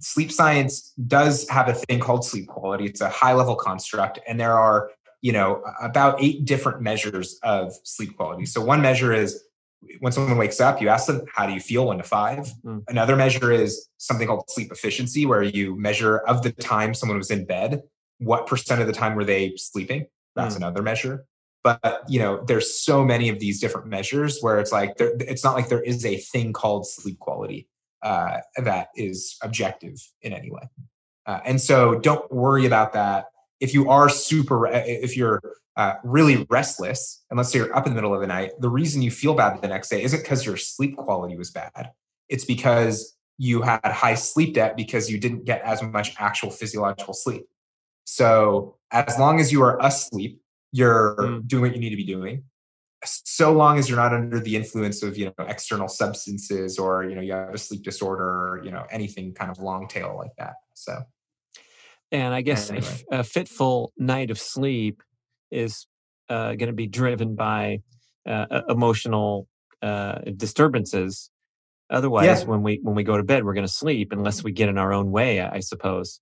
sleep 0.00 0.30
science 0.30 0.92
does 1.06 1.48
have 1.48 1.68
a 1.68 1.74
thing 1.74 2.00
called 2.00 2.24
sleep 2.24 2.46
quality. 2.46 2.84
It's 2.84 3.00
a 3.00 3.08
high 3.08 3.34
level 3.34 3.56
construct, 3.56 4.18
and 4.26 4.38
there 4.38 4.58
are 4.58 4.90
you 5.20 5.32
know 5.32 5.62
about 5.80 6.22
eight 6.22 6.44
different 6.44 6.80
measures 6.80 7.38
of 7.42 7.72
sleep 7.84 8.16
quality. 8.16 8.46
So 8.46 8.62
one 8.62 8.80
measure 8.80 9.12
is 9.12 9.44
when 10.00 10.12
someone 10.12 10.36
wakes 10.36 10.60
up, 10.60 10.80
you 10.80 10.88
ask 10.88 11.06
them, 11.06 11.22
"How 11.34 11.46
do 11.46 11.52
you 11.52 11.60
feel?" 11.60 11.86
One 11.86 11.98
to 11.98 12.04
five. 12.04 12.52
Mm. 12.64 12.84
Another 12.88 13.16
measure 13.16 13.52
is 13.52 13.88
something 13.98 14.26
called 14.26 14.44
sleep 14.48 14.70
efficiency, 14.72 15.26
where 15.26 15.42
you 15.42 15.76
measure 15.76 16.18
of 16.18 16.42
the 16.42 16.52
time 16.52 16.94
someone 16.94 17.18
was 17.18 17.30
in 17.30 17.44
bed, 17.44 17.82
what 18.18 18.46
percent 18.46 18.80
of 18.80 18.86
the 18.86 18.92
time 18.92 19.14
were 19.14 19.24
they 19.24 19.54
sleeping. 19.56 20.06
That's 20.36 20.54
mm. 20.54 20.58
another 20.58 20.82
measure. 20.82 21.26
But 21.64 22.02
you 22.08 22.20
know, 22.20 22.44
there's 22.44 22.78
so 22.78 23.04
many 23.04 23.28
of 23.28 23.38
these 23.40 23.60
different 23.60 23.88
measures 23.88 24.40
where 24.40 24.58
it's 24.58 24.72
like 24.72 24.96
there, 24.96 25.12
it's 25.20 25.44
not 25.44 25.54
like 25.54 25.68
there 25.68 25.82
is 25.82 26.04
a 26.04 26.16
thing 26.16 26.52
called 26.52 26.86
sleep 26.86 27.18
quality 27.18 27.68
uh, 28.02 28.38
that 28.56 28.88
is 28.94 29.36
objective 29.42 29.96
in 30.22 30.32
any 30.32 30.50
way. 30.50 30.62
Uh, 31.26 31.40
and 31.44 31.60
so 31.60 31.98
don't 31.98 32.30
worry 32.32 32.66
about 32.66 32.92
that. 32.94 33.26
If 33.60 33.74
you 33.74 33.90
are 33.90 34.08
super, 34.08 34.66
if 34.66 35.16
you're 35.16 35.42
uh, 35.76 35.94
really 36.04 36.46
restless, 36.48 37.22
and 37.30 37.36
let's 37.36 37.50
say 37.50 37.58
you're 37.58 37.76
up 37.76 37.86
in 37.86 37.92
the 37.92 37.96
middle 37.96 38.14
of 38.14 38.20
the 38.20 38.26
night, 38.26 38.52
the 38.60 38.68
reason 38.68 39.02
you 39.02 39.10
feel 39.10 39.34
bad 39.34 39.60
the 39.60 39.68
next 39.68 39.88
day 39.88 40.02
isn't 40.02 40.22
because 40.22 40.46
your 40.46 40.56
sleep 40.56 40.96
quality 40.96 41.36
was 41.36 41.50
bad. 41.50 41.90
It's 42.28 42.44
because 42.44 43.16
you 43.36 43.62
had 43.62 43.84
high 43.84 44.14
sleep 44.14 44.54
debt 44.54 44.76
because 44.76 45.10
you 45.10 45.18
didn't 45.18 45.44
get 45.44 45.62
as 45.62 45.82
much 45.82 46.14
actual 46.18 46.50
physiological 46.50 47.14
sleep. 47.14 47.46
So 48.04 48.76
as 48.90 49.18
long 49.18 49.38
as 49.38 49.52
you 49.52 49.62
are 49.62 49.78
asleep, 49.84 50.40
you're 50.72 51.16
mm. 51.18 51.46
doing 51.46 51.62
what 51.62 51.74
you 51.74 51.80
need 51.80 51.90
to 51.90 51.96
be 51.96 52.04
doing 52.04 52.44
so 53.04 53.52
long 53.52 53.78
as 53.78 53.88
you're 53.88 53.98
not 53.98 54.12
under 54.12 54.40
the 54.40 54.56
influence 54.56 55.02
of 55.02 55.16
you 55.16 55.26
know 55.26 55.46
external 55.46 55.88
substances 55.88 56.78
or 56.78 57.04
you 57.04 57.14
know 57.14 57.20
you 57.20 57.32
have 57.32 57.54
a 57.54 57.58
sleep 57.58 57.82
disorder 57.82 58.24
or 58.24 58.60
you 58.64 58.70
know 58.70 58.84
anything 58.90 59.32
kind 59.32 59.50
of 59.50 59.58
long 59.58 59.86
tail 59.86 60.16
like 60.16 60.34
that 60.38 60.54
so 60.74 61.02
and 62.10 62.34
i 62.34 62.40
guess 62.40 62.70
anyway. 62.70 62.86
a, 63.12 63.20
a 63.20 63.24
fitful 63.24 63.92
night 63.96 64.30
of 64.30 64.38
sleep 64.38 65.02
is 65.50 65.86
uh, 66.28 66.48
going 66.54 66.66
to 66.66 66.74
be 66.74 66.86
driven 66.86 67.34
by 67.34 67.80
uh, 68.26 68.62
emotional 68.68 69.48
uh, 69.80 70.18
disturbances 70.36 71.30
otherwise 71.90 72.40
yeah. 72.40 72.44
when 72.44 72.62
we 72.62 72.80
when 72.82 72.96
we 72.96 73.04
go 73.04 73.16
to 73.16 73.22
bed 73.22 73.44
we're 73.44 73.54
going 73.54 73.66
to 73.66 73.72
sleep 73.72 74.12
unless 74.12 74.42
we 74.42 74.50
get 74.50 74.68
in 74.68 74.76
our 74.76 74.92
own 74.92 75.10
way 75.10 75.40
i 75.40 75.60
suppose 75.60 76.20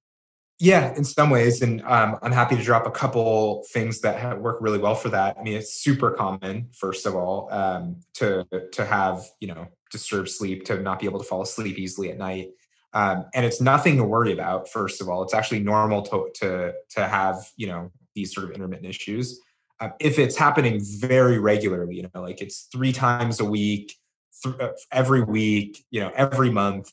Yeah, 0.59 0.95
in 0.97 1.05
some 1.05 1.29
ways, 1.29 1.61
and 1.61 1.83
um, 1.83 2.19
I'm 2.23 2.33
happy 2.33 2.57
to 2.57 2.63
drop 2.63 2.87
a 2.87 2.91
couple 2.91 3.63
things 3.73 4.01
that 4.01 4.41
work 4.41 4.57
really 4.61 4.79
well 4.79 4.95
for 4.95 5.11
that. 5.11 5.37
I 5.39 5.43
mean, 5.43 5.55
it's 5.55 5.75
super 5.75 6.13
common, 6.13 6.71
first 6.73 7.05
of 7.05 7.15
all, 7.15 7.53
um, 7.53 7.97
to 8.15 8.47
to 8.73 8.85
have 8.87 9.23
you 9.39 9.49
know 9.49 9.67
disturbed 9.91 10.31
sleep, 10.31 10.65
to 10.67 10.81
not 10.81 10.99
be 10.99 11.05
able 11.07 11.19
to 11.19 11.27
fall 11.27 11.43
asleep 11.43 11.79
easily 11.79 12.11
at 12.11 12.17
night, 12.17 12.49
um, 12.95 13.27
and 13.35 13.45
it's 13.45 13.61
nothing 13.61 13.99
to 13.99 14.05
worry 14.05 14.33
about. 14.33 14.71
First 14.71 15.03
of 15.03 15.11
all, 15.11 15.23
it's 15.23 15.35
actually 15.35 15.61
normal 15.61 16.01
to 16.03 16.31
to 16.37 16.73
to 16.91 17.07
have 17.07 17.51
you 17.59 17.67
know 17.67 17.93
these 18.15 18.33
sort 18.33 18.49
of 18.49 18.53
intermittent 18.53 18.89
issues. 18.89 19.39
Uh, 19.79 19.91
if 20.01 20.19
it's 20.19 20.39
happening 20.39 20.81
very 20.83 21.39
regularly, 21.39 21.97
you 21.97 22.03
know, 22.15 22.23
like 22.23 22.41
it's 22.41 22.67
three 22.73 22.95
times 22.95 23.41
a 23.41 23.45
week, 23.45 23.95
th- 24.43 24.59
uh, 24.59 24.71
every 24.91 25.23
week, 25.23 25.85
you 25.91 26.01
know, 26.01 26.11
every 26.17 26.49
month, 26.51 26.91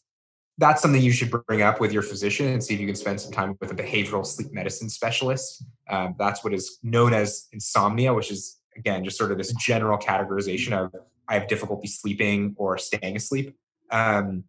that's 0.58 0.82
something 0.82 1.02
you 1.02 1.12
should 1.12 1.32
bring 1.48 1.62
up 1.62 1.80
with 1.80 1.92
your 1.92 2.04
physician 2.04 2.48
and 2.48 2.64
see 2.64 2.76
if 2.76 2.80
you 2.80 2.86
can 2.86 2.96
spend 2.96 3.20
some 3.20 3.32
time 3.32 3.58
with 3.60 3.72
a 3.72 3.76
behavioral 3.76 4.26
sleep 4.26 4.54
medicine 4.54 4.90
specialist. 4.90 5.64
Um, 5.90 6.16
that's 6.18 6.44
what 6.44 6.54
is 6.54 6.78
known 6.84 7.14
as 7.14 7.48
insomnia, 7.52 8.14
which 8.14 8.30
is 8.30 8.60
again 8.76 9.04
just 9.04 9.18
sort 9.18 9.32
of 9.32 9.38
this 9.38 9.54
general 9.54 9.98
categorization 9.98 10.74
of 10.74 10.94
I 11.28 11.36
have 11.36 11.48
difficulty 11.48 11.88
sleeping 11.88 12.54
or 12.58 12.78
staying 12.78 13.16
asleep. 13.16 13.56
Um, 13.90 14.44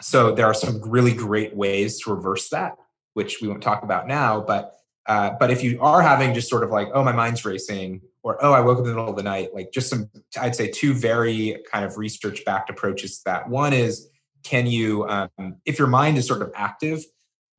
so 0.00 0.34
there 0.34 0.46
are 0.46 0.54
some 0.54 0.80
really 0.82 1.12
great 1.12 1.54
ways 1.54 2.00
to 2.00 2.14
reverse 2.14 2.48
that, 2.50 2.76
which 3.14 3.38
we 3.40 3.48
won't 3.48 3.62
talk 3.62 3.82
about 3.82 4.06
now. 4.06 4.40
But 4.40 4.74
uh, 5.06 5.32
but 5.38 5.50
if 5.50 5.62
you 5.62 5.80
are 5.82 6.00
having 6.00 6.32
just 6.32 6.48
sort 6.48 6.64
of 6.64 6.70
like, 6.70 6.88
oh, 6.94 7.04
my 7.04 7.12
mind's 7.12 7.44
racing, 7.44 8.00
or 8.22 8.42
oh, 8.42 8.52
I 8.52 8.60
woke 8.60 8.78
up 8.78 8.84
in 8.84 8.90
the 8.90 8.94
middle 8.94 9.10
of 9.10 9.16
the 9.16 9.22
night, 9.22 9.54
like 9.54 9.70
just 9.70 9.90
some, 9.90 10.10
I'd 10.40 10.56
say 10.56 10.70
two 10.70 10.94
very 10.94 11.58
kind 11.70 11.84
of 11.84 11.98
research 11.98 12.42
backed 12.46 12.70
approaches 12.70 13.18
to 13.18 13.24
that. 13.26 13.48
One 13.48 13.74
is 13.74 14.08
can 14.44 14.66
you 14.66 15.06
um, 15.08 15.56
if 15.64 15.78
your 15.78 15.88
mind 15.88 16.18
is 16.18 16.26
sort 16.26 16.42
of 16.42 16.52
active 16.54 17.04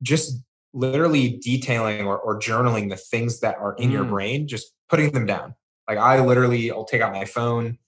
just 0.02 0.42
literally 0.72 1.38
detailing 1.42 2.06
or, 2.06 2.18
or 2.18 2.38
journaling 2.38 2.90
the 2.90 2.96
things 2.96 3.40
that 3.40 3.56
are 3.56 3.74
in 3.74 3.90
mm. 3.90 3.94
your 3.94 4.04
brain 4.04 4.46
just 4.48 4.72
putting 4.88 5.10
them 5.12 5.26
down 5.26 5.54
like 5.88 5.98
i 5.98 6.20
literally 6.20 6.70
i'll 6.70 6.84
take 6.84 7.02
out 7.02 7.12
my 7.12 7.24
phone 7.24 7.78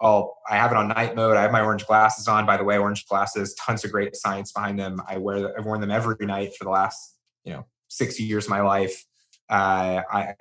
I'll 0.00 0.38
I 0.48 0.56
have 0.56 0.70
it 0.70 0.76
on 0.76 0.88
night 0.88 1.14
mode. 1.14 1.36
I 1.36 1.42
have 1.42 1.52
my 1.52 1.60
orange 1.60 1.86
glasses 1.86 2.26
on. 2.26 2.46
By 2.46 2.56
the 2.56 2.64
way, 2.64 2.78
orange 2.78 3.06
glasses, 3.06 3.54
tons 3.54 3.84
of 3.84 3.92
great 3.92 4.16
science 4.16 4.52
behind 4.52 4.78
them. 4.78 5.00
I 5.06 5.18
wear 5.18 5.56
I've 5.58 5.66
worn 5.66 5.80
them 5.80 5.90
every 5.90 6.16
night 6.26 6.56
for 6.56 6.64
the 6.64 6.70
last 6.70 7.16
you 7.44 7.52
know 7.52 7.66
six 7.88 8.18
years 8.18 8.46
of 8.46 8.50
my 8.50 8.62
life. 8.62 9.04
Uh, 9.48 10.02
I 10.10 10.34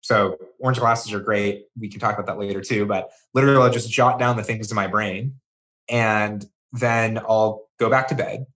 so 0.00 0.38
orange 0.60 0.78
glasses 0.78 1.12
are 1.12 1.20
great. 1.20 1.66
We 1.78 1.88
can 1.88 2.00
talk 2.00 2.14
about 2.14 2.26
that 2.26 2.38
later 2.38 2.60
too. 2.60 2.86
But 2.86 3.10
literally, 3.34 3.62
I'll 3.62 3.72
just 3.72 3.90
jot 3.90 4.18
down 4.18 4.36
the 4.36 4.42
things 4.42 4.70
in 4.70 4.76
my 4.76 4.86
brain, 4.86 5.34
and 5.90 6.44
then 6.78 7.18
I'll 7.18 7.68
go 7.78 7.90
back 7.90 8.08
to 8.08 8.14
bed. 8.14 8.46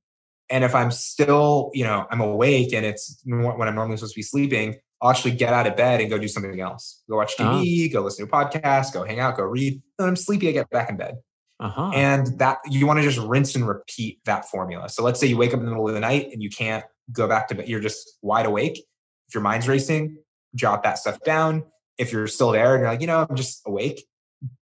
And 0.49 0.65
if 0.65 0.75
I'm 0.75 0.91
still, 0.91 1.71
you 1.75 1.85
know, 1.85 2.07
I'm 2.11 2.21
awake 2.21 2.73
and 2.73 2.85
it's 2.85 3.21
when 3.25 3.69
I'm 3.69 3.75
normally 3.75 3.97
supposed 3.97 4.15
to 4.15 4.19
be 4.19 4.23
sleeping, 4.23 4.77
I'll 5.01 5.11
actually 5.11 5.33
get 5.33 5.53
out 5.53 5.67
of 5.67 5.77
bed 5.77 6.01
and 6.01 6.11
go 6.11 6.19
do 6.19 6.29
something 6.29 6.61
else. 6.61 7.03
Go 7.09 7.17
watch 7.17 7.37
TV, 7.37 7.87
uh-huh. 7.87 7.93
go 7.93 8.05
listen 8.05 8.27
to 8.27 8.33
a 8.33 8.45
podcast, 8.45 8.93
go 8.93 9.05
hang 9.05 9.21
out, 9.21 9.37
go 9.37 9.45
read. 9.45 9.81
Then 9.99 10.09
I'm 10.09 10.17
sleepy, 10.17 10.49
I 10.49 10.53
get 10.53 10.69
back 10.71 10.91
in 10.91 10.97
bed. 10.97 11.17
Uh-huh. 11.61 11.91
And 11.95 12.39
that 12.39 12.59
you 12.69 12.87
want 12.87 12.99
to 12.99 13.03
just 13.03 13.19
rinse 13.19 13.55
and 13.55 13.67
repeat 13.67 14.19
that 14.25 14.47
formula. 14.47 14.89
So 14.89 15.03
let's 15.03 15.21
say 15.21 15.27
you 15.27 15.37
wake 15.37 15.53
up 15.53 15.61
in 15.61 15.67
the 15.67 15.71
middle 15.71 15.89
of 15.89 15.95
the 15.95 16.01
night 16.01 16.31
and 16.33 16.43
you 16.43 16.51
can't 16.51 16.85
go 17.13 17.29
back 17.29 17.49
to 17.49 17.55
bed. 17.55 17.69
You're 17.69 17.81
just 17.81 18.19
wide 18.23 18.47
awake. 18.47 18.79
If 19.29 19.35
your 19.35 19.43
mind's 19.43 19.69
racing, 19.69 20.17
jot 20.55 20.83
that 20.83 20.99
stuff 20.99 21.21
down. 21.21 21.65
If 21.99 22.13
you're 22.13 22.27
still 22.27 22.51
there 22.53 22.75
and 22.75 22.83
you're 22.83 22.91
like, 22.91 23.01
you 23.01 23.07
know, 23.07 23.27
I'm 23.29 23.37
just 23.37 23.63
awake, 23.67 24.05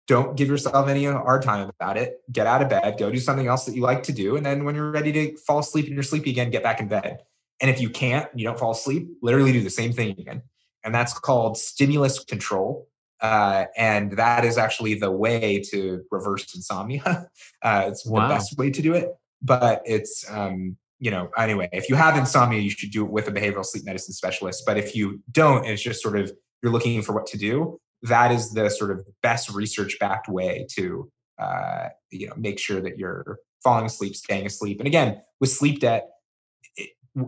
don't 0.06 0.36
give 0.36 0.48
yourself 0.48 0.88
any 0.88 1.04
hard 1.04 1.42
time 1.42 1.68
about 1.68 1.96
it. 1.96 2.20
Get 2.30 2.46
out 2.46 2.62
of 2.62 2.68
bed, 2.68 2.98
go 2.98 3.10
do 3.10 3.18
something 3.18 3.46
else 3.46 3.64
that 3.64 3.74
you 3.74 3.82
like 3.82 4.02
to 4.04 4.12
do. 4.12 4.36
And 4.36 4.44
then 4.44 4.64
when 4.64 4.74
you're 4.74 4.90
ready 4.90 5.12
to 5.12 5.36
fall 5.38 5.60
asleep 5.60 5.86
and 5.86 5.94
you're 5.94 6.02
sleepy 6.02 6.30
again, 6.30 6.50
get 6.50 6.62
back 6.62 6.80
in 6.80 6.88
bed. 6.88 7.18
And 7.60 7.70
if 7.70 7.80
you 7.80 7.88
can't, 7.88 8.28
you 8.34 8.44
don't 8.44 8.58
fall 8.58 8.72
asleep, 8.72 9.08
literally 9.22 9.52
do 9.52 9.62
the 9.62 9.70
same 9.70 9.92
thing 9.92 10.10
again. 10.10 10.42
And 10.84 10.94
that's 10.94 11.18
called 11.18 11.56
stimulus 11.56 12.22
control. 12.22 12.88
Uh, 13.20 13.66
and 13.76 14.12
that 14.18 14.44
is 14.44 14.58
actually 14.58 14.94
the 14.94 15.10
way 15.10 15.62
to 15.70 16.02
reverse 16.10 16.54
insomnia. 16.54 17.28
Uh, 17.62 17.86
it's 17.88 18.04
wow. 18.04 18.28
the 18.28 18.34
best 18.34 18.58
way 18.58 18.68
to 18.68 18.82
do 18.82 18.92
it. 18.92 19.08
But 19.40 19.80
it's, 19.86 20.30
um, 20.30 20.76
you 20.98 21.10
know, 21.10 21.30
anyway, 21.38 21.70
if 21.72 21.88
you 21.88 21.94
have 21.94 22.14
insomnia, 22.14 22.60
you 22.60 22.68
should 22.68 22.90
do 22.90 23.06
it 23.06 23.10
with 23.10 23.26
a 23.26 23.32
behavioral 23.32 23.64
sleep 23.64 23.86
medicine 23.86 24.12
specialist. 24.12 24.64
But 24.66 24.76
if 24.76 24.94
you 24.94 25.22
don't, 25.30 25.64
it's 25.64 25.82
just 25.82 26.02
sort 26.02 26.18
of 26.18 26.30
you're 26.62 26.72
looking 26.72 27.00
for 27.00 27.14
what 27.14 27.26
to 27.28 27.38
do, 27.38 27.80
that 28.04 28.30
is 28.30 28.52
the 28.52 28.68
sort 28.68 28.90
of 28.90 29.04
best 29.22 29.50
research 29.50 29.98
backed 29.98 30.28
way 30.28 30.66
to 30.70 31.10
uh, 31.38 31.88
you 32.10 32.26
know 32.26 32.34
make 32.36 32.58
sure 32.58 32.80
that 32.80 32.98
you're 32.98 33.38
falling 33.62 33.86
asleep 33.86 34.14
staying 34.14 34.46
asleep. 34.46 34.78
And 34.78 34.86
again 34.86 35.22
with 35.40 35.50
sleep 35.50 35.80
debt 35.80 36.10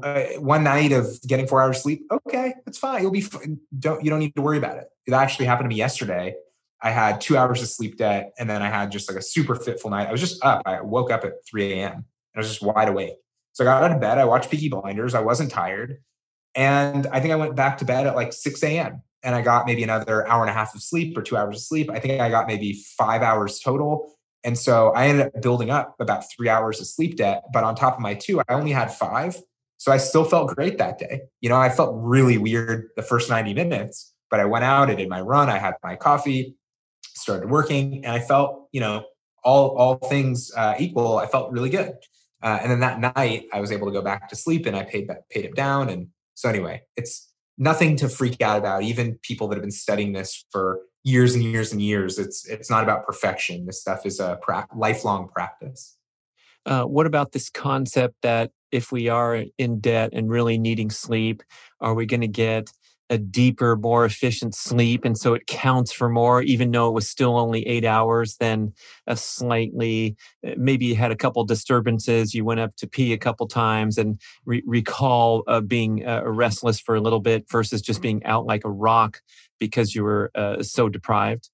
uh, 0.03 0.25
one 0.39 0.65
night 0.65 0.93
of 0.93 1.07
getting 1.27 1.47
four 1.47 1.63
hours 1.63 1.83
sleep 1.83 2.03
okay 2.11 2.55
that's 2.65 2.79
fine. 2.79 3.03
You'll 3.03 3.11
be 3.11 3.25
don't 3.79 4.05
you 4.05 4.11
don't 4.11 4.21
need 4.21 4.35
to 4.37 4.43
worry 4.43 4.59
about 4.59 4.77
it. 4.79 4.89
It 5.07 5.13
actually 5.13 5.47
happened 5.47 5.67
to 5.67 5.75
me 5.75 5.77
yesterday. 5.77 6.35
I 6.83 6.91
had 6.91 7.21
two 7.21 7.37
hours 7.37 7.63
of 7.63 7.69
sleep 7.69 7.97
debt 7.97 8.33
and 8.39 8.49
then 8.51 8.61
i 8.61 8.69
had 8.69 8.93
just 8.93 9.11
like 9.11 9.19
a 9.19 9.23
super 9.23 9.55
fitful 9.55 9.91
night. 9.91 10.09
I 10.09 10.13
was 10.13 10.21
just 10.21 10.45
up. 10.45 10.63
I 10.67 10.83
woke 10.83 11.11
up 11.11 11.25
at 11.25 11.35
3 11.49 11.73
a.m 11.73 11.93
and 11.93 12.05
i 12.37 12.39
was 12.39 12.49
just 12.49 12.63
wide 12.63 12.89
awake. 12.89 13.15
So 13.55 13.65
i 13.65 13.67
got 13.67 13.83
out 13.83 13.93
of 13.93 14.01
bed. 14.01 14.19
I 14.19 14.25
watched 14.25 14.51
peaky 14.51 14.69
blinders. 14.69 15.15
I 15.15 15.21
wasn't 15.21 15.51
tired 15.51 16.03
and 16.57 17.07
i 17.09 17.21
think 17.21 17.33
i 17.33 17.37
went 17.37 17.55
back 17.55 17.79
to 17.79 17.85
bed 17.85 18.07
at 18.07 18.17
like 18.17 18.33
6 18.33 18.63
a.m 18.65 19.03
and 19.27 19.35
I 19.35 19.43
got 19.43 19.67
maybe 19.67 19.83
another 19.83 20.27
hour 20.29 20.43
and 20.43 20.51
a 20.51 20.53
half 20.53 20.73
of 20.77 20.83
sleep 20.83 21.19
or 21.19 21.23
two 21.23 21.37
hours 21.37 21.57
of 21.57 21.63
sleep. 21.63 21.91
I 21.91 21.99
think 21.99 22.21
I 22.21 22.31
got 22.31 22.47
maybe 22.47 22.81
five 22.97 23.23
hours 23.23 23.59
total. 23.59 24.15
And 24.45 24.57
so 24.57 24.91
I 24.91 25.09
ended 25.09 25.27
up 25.27 25.43
building 25.43 25.69
up 25.69 25.97
about 25.99 26.23
three 26.31 26.49
hours 26.49 26.81
of 26.81 26.87
sleep 26.87 27.17
debt. 27.17 27.43
But 27.53 27.65
on 27.65 27.75
top 27.75 27.95
of 27.95 28.01
my 28.01 28.15
two, 28.15 28.41
I 28.41 28.55
only 28.55 28.71
had 28.71 28.93
five. 28.95 29.37
So 29.79 29.91
I 29.91 29.97
still 29.97 30.25
felt 30.25 30.55
great 30.55 30.79
that 30.79 30.99
day. 30.99 31.23
You 31.41 31.49
know, 31.49 31.57
I 31.57 31.71
felt 31.71 31.97
really 31.97 32.39
weird 32.39 32.91
the 32.95 33.03
first 33.03 33.29
90 33.29 33.53
minutes, 33.53 34.15
but 34.31 34.39
I 34.39 34.45
went 34.45 34.65
out, 34.65 34.91
I 34.91 34.95
did 34.95 35.09
my 35.09 35.21
run, 35.21 35.51
I 35.51 35.59
had 35.59 35.75
my 35.83 35.97
coffee, 35.97 36.55
started 37.03 37.51
working, 37.51 38.05
and 38.05 38.15
I 38.15 38.21
felt, 38.21 38.69
you 38.71 38.81
know, 38.81 39.05
all 39.43 39.77
all 39.77 39.97
things 39.97 40.53
uh, 40.57 40.75
equal, 40.79 41.19
I 41.19 41.27
felt 41.27 41.51
really 41.51 41.71
good. 41.71 41.95
Uh, 42.43 42.59
and 42.63 42.71
then 42.71 42.81
that 42.81 43.01
night, 43.01 43.47
I 43.53 43.61
was 43.61 43.73
able 43.73 43.87
to 43.89 43.93
go 43.93 44.03
back 44.03 44.29
to 44.29 44.37
sleep, 44.37 44.67
and 44.67 44.77
I 44.77 44.85
paid 44.85 45.09
that, 45.09 45.29
paid 45.29 45.45
it 45.45 45.57
down. 45.57 45.89
And 45.89 46.09
so 46.37 46.51
anyway, 46.51 46.83
it's 46.97 47.33
nothing 47.59 47.97
to 47.97 48.09
freak 48.09 48.41
out 48.43 48.59
about. 48.59 48.83
Even 48.83 49.19
people 49.23 49.49
that 49.49 49.57
have 49.57 49.63
been 49.63 49.71
studying 49.71 50.13
this 50.13 50.45
for 50.53 50.81
years 51.03 51.35
and 51.35 51.43
years 51.43 51.73
and 51.73 51.81
years, 51.81 52.19
it's 52.19 52.47
it's 52.47 52.71
not 52.71 52.85
about 52.85 53.07
perfection. 53.07 53.65
This 53.65 53.81
stuff 53.81 54.05
is 54.05 54.21
a 54.21 54.39
pra- 54.43 54.69
lifelong 54.77 55.29
practice. 55.29 55.97
Uh, 56.67 56.85
what 56.85 57.07
about 57.07 57.33
this 57.33 57.49
concept 57.49 58.17
that 58.23 58.51
if 58.71 58.93
we 58.93 59.09
are 59.09 59.45
in 59.57 59.81
debt 59.81 60.11
and 60.13 60.29
really 60.29 60.59
needing 60.59 60.91
sleep, 60.91 61.43
are 61.81 61.95
we 61.95 62.05
going 62.05 62.21
to 62.21 62.29
get 62.29 62.71
a 63.09 63.19
deeper, 63.19 63.77
more 63.77 64.05
efficient 64.05 64.55
sleep. 64.55 65.05
And 65.05 65.17
so 65.17 65.35
it 65.35 65.47
counts 65.47 65.93
for 65.93 66.09
more, 66.09 66.43
even 66.43 66.71
though 66.71 66.89
it 66.89 66.95
was 66.95 67.09
still 67.09 67.39
only 67.39 67.67
eight 67.67 67.85
hours, 67.85 68.37
than 68.37 68.73
a 69.07 69.17
slightly, 69.17 70.17
eh, 70.45 70.55
maybe 70.57 70.87
you 70.87 70.97
had 70.97 71.13
a 71.13 71.17
couple 71.17 71.45
disturbances, 71.45 72.35
you 72.35 72.45
went 72.45 72.61
up 72.61 72.75
to 72.77 72.87
pee 72.87 73.13
a 73.13 73.19
couple 73.19 73.47
times 73.47 73.97
and 73.99 74.21
re- 74.45 74.63
recall 74.67 75.45
uh, 75.47 75.61
being 75.61 76.07
uh, 76.07 76.23
restless 76.25 76.81
for 76.81 76.97
a 76.97 77.01
little 77.01 77.21
bit 77.21 77.49
versus 77.51 77.81
just 77.81 78.03
being 78.03 78.25
out 78.25 78.47
like 78.47 78.65
a 78.65 78.71
rock 78.71 79.21
because 79.59 79.95
you 79.95 80.03
were 80.03 80.31
uh, 80.35 80.63
so 80.63 80.89
deprived. 80.89 81.51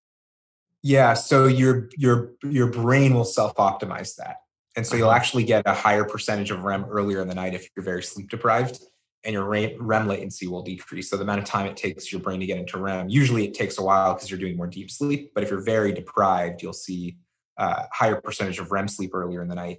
Yeah. 0.82 1.14
So 1.14 1.46
your, 1.46 1.90
your, 1.96 2.32
your 2.42 2.66
brain 2.66 3.14
will 3.14 3.24
self 3.24 3.54
optimize 3.56 4.16
that. 4.16 4.36
And 4.74 4.86
so 4.86 4.96
you'll 4.96 5.08
uh-huh. 5.08 5.16
actually 5.16 5.44
get 5.44 5.64
a 5.66 5.74
higher 5.74 6.04
percentage 6.04 6.50
of 6.50 6.64
REM 6.64 6.86
earlier 6.86 7.20
in 7.20 7.28
the 7.28 7.34
night 7.34 7.54
if 7.54 7.68
you're 7.76 7.84
very 7.84 8.02
sleep 8.02 8.30
deprived 8.30 8.80
and 9.24 9.32
your 9.32 9.44
REM 9.44 10.08
latency 10.08 10.48
will 10.48 10.62
decrease. 10.62 11.10
So 11.10 11.16
the 11.16 11.22
amount 11.22 11.40
of 11.40 11.44
time 11.44 11.66
it 11.66 11.76
takes 11.76 12.10
your 12.10 12.20
brain 12.20 12.40
to 12.40 12.46
get 12.46 12.58
into 12.58 12.78
REM, 12.78 13.08
usually 13.08 13.44
it 13.44 13.54
takes 13.54 13.78
a 13.78 13.82
while 13.82 14.14
because 14.14 14.30
you're 14.30 14.40
doing 14.40 14.56
more 14.56 14.66
deep 14.66 14.90
sleep. 14.90 15.32
But 15.34 15.44
if 15.44 15.50
you're 15.50 15.62
very 15.62 15.92
deprived, 15.92 16.62
you'll 16.62 16.72
see 16.72 17.16
a 17.58 17.84
higher 17.92 18.20
percentage 18.20 18.58
of 18.58 18.72
REM 18.72 18.88
sleep 18.88 19.10
earlier 19.14 19.42
in 19.42 19.48
the 19.48 19.54
night. 19.54 19.78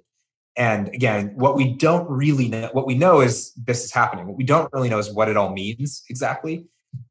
And 0.55 0.89
again, 0.89 1.33
what 1.35 1.55
we 1.55 1.73
don't 1.73 2.09
really 2.09 2.47
know, 2.47 2.69
what 2.73 2.85
we 2.85 2.95
know 2.95 3.21
is 3.21 3.53
this 3.53 3.83
is 3.83 3.91
happening. 3.91 4.27
What 4.27 4.37
we 4.37 4.43
don't 4.43 4.71
really 4.71 4.89
know 4.89 4.99
is 4.99 5.11
what 5.11 5.27
it 5.27 5.35
all 5.35 5.51
means 5.51 6.03
exactly. 6.09 6.65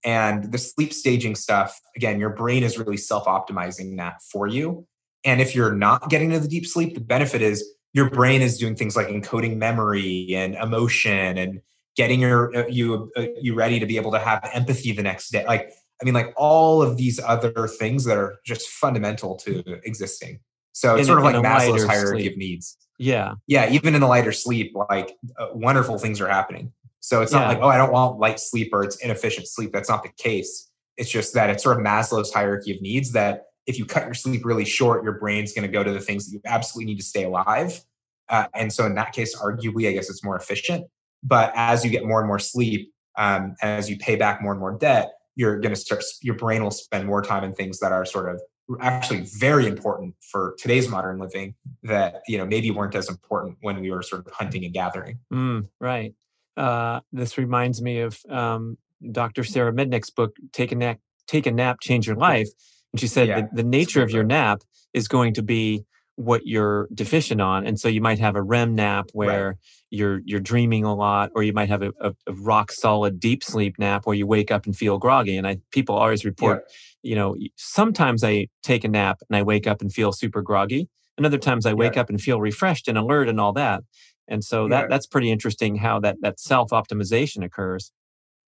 And 0.04 0.52
the 0.52 0.58
sleep 0.58 0.92
staging 0.92 1.34
stuff, 1.34 1.80
again, 1.96 2.20
your 2.20 2.30
brain 2.30 2.62
is 2.62 2.78
really 2.78 2.96
self 2.96 3.24
optimizing 3.24 3.96
that 3.96 4.22
for 4.22 4.46
you. 4.46 4.86
And 5.24 5.40
if 5.40 5.54
you're 5.54 5.74
not 5.74 6.08
getting 6.08 6.30
to 6.30 6.40
the 6.40 6.48
deep 6.48 6.66
sleep, 6.66 6.94
the 6.94 7.00
benefit 7.00 7.42
is 7.42 7.64
your 7.92 8.10
brain 8.10 8.42
is 8.42 8.58
doing 8.58 8.76
things 8.76 8.96
like 8.96 9.08
encoding 9.08 9.56
memory 9.56 10.28
and 10.34 10.54
emotion 10.54 11.36
and 11.36 11.60
getting 11.96 12.20
your 12.20 12.54
uh, 12.56 12.66
you 12.68 13.10
uh, 13.16 13.26
you 13.40 13.54
ready 13.54 13.78
to 13.80 13.86
be 13.86 13.96
able 13.96 14.12
to 14.12 14.18
have 14.18 14.48
empathy 14.52 14.92
the 14.92 15.02
next 15.02 15.30
day. 15.30 15.44
Like 15.44 15.70
i 16.00 16.04
mean 16.04 16.14
like 16.14 16.32
all 16.36 16.82
of 16.82 16.96
these 16.96 17.20
other 17.20 17.68
things 17.68 18.04
that 18.04 18.16
are 18.16 18.38
just 18.44 18.68
fundamental 18.68 19.36
to 19.36 19.62
existing. 19.84 20.40
So 20.72 20.94
it's 20.94 21.00
in, 21.00 21.06
sort 21.06 21.18
of 21.18 21.24
like 21.24 21.36
maslow's 21.36 21.84
hierarchy 21.84 22.22
sleep. 22.22 22.32
of 22.32 22.38
needs. 22.38 22.76
Yeah. 22.98 23.34
Yeah 23.46 23.70
even 23.70 23.94
in 23.94 24.00
the 24.00 24.06
lighter 24.06 24.32
sleep 24.32 24.72
like 24.88 25.12
uh, 25.38 25.48
wonderful 25.52 25.98
things 25.98 26.20
are 26.20 26.28
happening. 26.28 26.72
So 27.00 27.20
it's 27.20 27.32
not 27.32 27.42
yeah. 27.42 27.48
like 27.48 27.58
oh 27.58 27.68
i 27.68 27.76
don't 27.76 27.92
want 27.92 28.18
light 28.18 28.40
sleep 28.40 28.70
or 28.72 28.82
it's 28.82 28.96
inefficient 28.96 29.48
sleep. 29.48 29.72
That's 29.72 29.88
not 29.88 30.02
the 30.02 30.10
case. 30.10 30.70
It's 30.96 31.10
just 31.10 31.34
that 31.34 31.50
it's 31.50 31.62
sort 31.62 31.78
of 31.78 31.84
maslow's 31.84 32.32
hierarchy 32.32 32.74
of 32.74 32.80
needs 32.80 33.12
that 33.12 33.44
if 33.66 33.78
you 33.78 33.84
cut 33.84 34.04
your 34.04 34.14
sleep 34.14 34.44
really 34.44 34.64
short 34.64 35.04
your 35.04 35.18
brain's 35.18 35.52
going 35.52 35.66
to 35.66 35.72
go 35.72 35.84
to 35.84 35.92
the 35.92 36.00
things 36.00 36.26
that 36.26 36.32
you 36.32 36.40
absolutely 36.46 36.92
need 36.92 36.98
to 36.98 37.04
stay 37.04 37.24
alive. 37.24 37.80
Uh, 38.28 38.46
and 38.54 38.72
so 38.72 38.86
in 38.86 38.94
that 38.94 39.12
case 39.12 39.36
arguably 39.36 39.88
i 39.88 39.92
guess 39.92 40.08
it's 40.08 40.24
more 40.24 40.36
efficient 40.36 40.86
but 41.22 41.52
as 41.54 41.84
you 41.84 41.90
get 41.90 42.04
more 42.04 42.20
and 42.20 42.28
more 42.28 42.38
sleep 42.38 42.92
um, 43.18 43.54
as 43.62 43.90
you 43.90 43.96
pay 43.98 44.16
back 44.16 44.42
more 44.42 44.52
and 44.52 44.60
more 44.60 44.76
debt 44.78 45.12
you're 45.34 45.58
going 45.60 45.74
to 45.74 45.80
start 45.80 46.02
your 46.22 46.34
brain 46.34 46.62
will 46.62 46.70
spend 46.70 47.06
more 47.06 47.22
time 47.22 47.44
in 47.44 47.52
things 47.52 47.78
that 47.78 47.92
are 47.92 48.04
sort 48.04 48.28
of 48.28 48.40
actually 48.80 49.26
very 49.38 49.66
important 49.66 50.14
for 50.20 50.54
today's 50.58 50.88
modern 50.88 51.18
living 51.18 51.54
that 51.82 52.22
you 52.28 52.38
know 52.38 52.46
maybe 52.46 52.70
weren't 52.70 52.94
as 52.94 53.08
important 53.08 53.56
when 53.60 53.80
we 53.80 53.90
were 53.90 54.02
sort 54.02 54.26
of 54.26 54.32
hunting 54.32 54.64
and 54.64 54.72
gathering. 54.72 55.18
Mm, 55.32 55.68
right. 55.80 56.14
Uh, 56.56 57.00
this 57.12 57.38
reminds 57.38 57.80
me 57.80 58.00
of 58.00 58.20
um, 58.28 58.76
dr 59.10 59.42
sara 59.42 59.72
mednick's 59.72 60.10
book 60.10 60.36
take 60.52 60.70
a 60.70 60.76
nap 60.76 60.98
take 61.26 61.46
a 61.46 61.50
nap 61.50 61.78
change 61.80 62.06
your 62.06 62.16
life. 62.16 62.48
And 62.92 63.00
she 63.00 63.06
said 63.06 63.28
yeah, 63.28 63.40
the, 63.40 63.62
the 63.62 63.68
nature 63.68 64.02
of 64.02 64.10
your 64.10 64.24
nap 64.24 64.60
is 64.92 65.08
going 65.08 65.34
to 65.34 65.42
be 65.42 65.84
what 66.22 66.46
you're 66.46 66.88
deficient 66.94 67.40
on 67.40 67.66
and 67.66 67.78
so 67.80 67.88
you 67.88 68.00
might 68.00 68.18
have 68.18 68.36
a 68.36 68.42
rem 68.42 68.74
nap 68.74 69.08
where 69.12 69.48
right. 69.48 69.56
you're 69.90 70.20
you're 70.24 70.40
dreaming 70.40 70.84
a 70.84 70.94
lot 70.94 71.30
or 71.34 71.42
you 71.42 71.52
might 71.52 71.68
have 71.68 71.82
a, 71.82 71.92
a, 72.00 72.12
a, 72.26 72.32
rock 72.34 72.70
solid 72.70 73.18
deep 73.18 73.42
sleep 73.42 73.78
nap 73.78 74.06
where 74.06 74.14
you 74.14 74.26
wake 74.26 74.50
up 74.50 74.64
and 74.64 74.76
feel 74.76 74.98
groggy 74.98 75.36
and 75.36 75.46
i 75.46 75.56
people 75.72 75.96
always 75.96 76.24
report 76.24 76.64
yeah. 77.02 77.10
you 77.10 77.16
know 77.16 77.36
sometimes 77.56 78.22
i 78.22 78.46
take 78.62 78.84
a 78.84 78.88
nap 78.88 79.20
and 79.28 79.36
i 79.36 79.42
wake 79.42 79.66
up 79.66 79.80
and 79.80 79.92
feel 79.92 80.12
super 80.12 80.42
groggy 80.42 80.88
and 81.16 81.26
other 81.26 81.38
times 81.38 81.66
i 81.66 81.72
wake 81.72 81.96
yeah. 81.96 82.00
up 82.00 82.08
and 82.08 82.20
feel 82.20 82.40
refreshed 82.40 82.88
and 82.88 82.96
alert 82.96 83.28
and 83.28 83.40
all 83.40 83.52
that 83.52 83.82
and 84.28 84.44
so 84.44 84.68
that 84.68 84.88
that's 84.88 85.06
pretty 85.06 85.30
interesting 85.30 85.76
how 85.76 85.98
that 85.98 86.16
that 86.20 86.38
self 86.38 86.70
optimization 86.70 87.44
occurs 87.44 87.92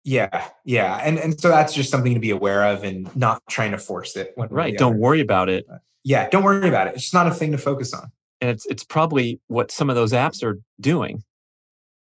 yeah, 0.06 0.48
yeah, 0.64 0.96
and 1.04 1.20
and 1.20 1.40
so 1.40 1.50
that's 1.50 1.74
just 1.74 1.92
something 1.92 2.14
to 2.14 2.22
be 2.22 2.32
aware 2.32 2.64
of 2.64 2.86
and 2.86 3.14
not 3.18 3.44
trying 3.50 3.72
to 3.72 3.78
force 3.78 4.16
it. 4.16 4.34
right, 4.38 4.76
don't 4.78 4.98
worry 4.98 5.20
about 5.20 5.50
it 5.50 5.66
yeah, 6.04 6.30
don't 6.30 6.44
worry 6.44 6.68
about 6.68 6.88
it. 6.88 6.96
It's 6.96 7.14
not 7.14 7.28
a 7.28 7.32
thing 7.32 7.52
to 7.52 7.58
focus 7.58 7.94
on. 7.94 8.12
And 8.42 8.50
it's 8.50 8.66
it's 8.68 8.84
probably 8.84 9.40
what 9.48 9.72
some 9.72 9.90
of 9.90 9.96
those 9.96 10.14
apps 10.14 10.44
are 10.44 10.60
doing 10.80 11.24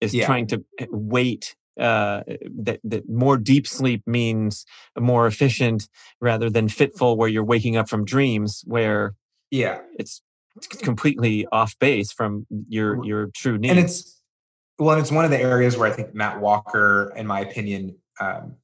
is 0.00 0.14
yeah. 0.14 0.26
trying 0.26 0.46
to 0.48 0.64
eh, 0.78 0.86
wait 0.90 1.54
uh, 1.78 2.22
that, 2.62 2.80
that 2.84 3.08
more 3.08 3.36
deep 3.36 3.66
sleep 3.66 4.02
means 4.06 4.64
more 4.98 5.26
efficient 5.26 5.88
rather 6.20 6.48
than 6.48 6.68
fitful 6.68 7.16
where 7.16 7.28
you're 7.28 7.44
waking 7.44 7.76
up 7.76 7.88
from 7.88 8.04
dreams 8.04 8.64
where 8.66 9.14
yeah 9.50 9.78
it's 9.98 10.22
completely 10.82 11.46
off 11.52 11.78
base 11.78 12.12
from 12.12 12.46
your 12.68 13.04
your 13.04 13.26
true 13.34 13.58
needs 13.58 13.70
and 13.70 13.78
it's 13.78 14.20
well 14.78 14.98
it's 14.98 15.12
one 15.12 15.26
of 15.26 15.30
the 15.30 15.38
areas 15.38 15.76
where 15.76 15.90
i 15.90 15.92
think 15.92 16.14
matt 16.14 16.40
walker 16.40 17.12
in 17.14 17.26
my 17.26 17.40
opinion 17.40 17.94
um, 18.20 18.54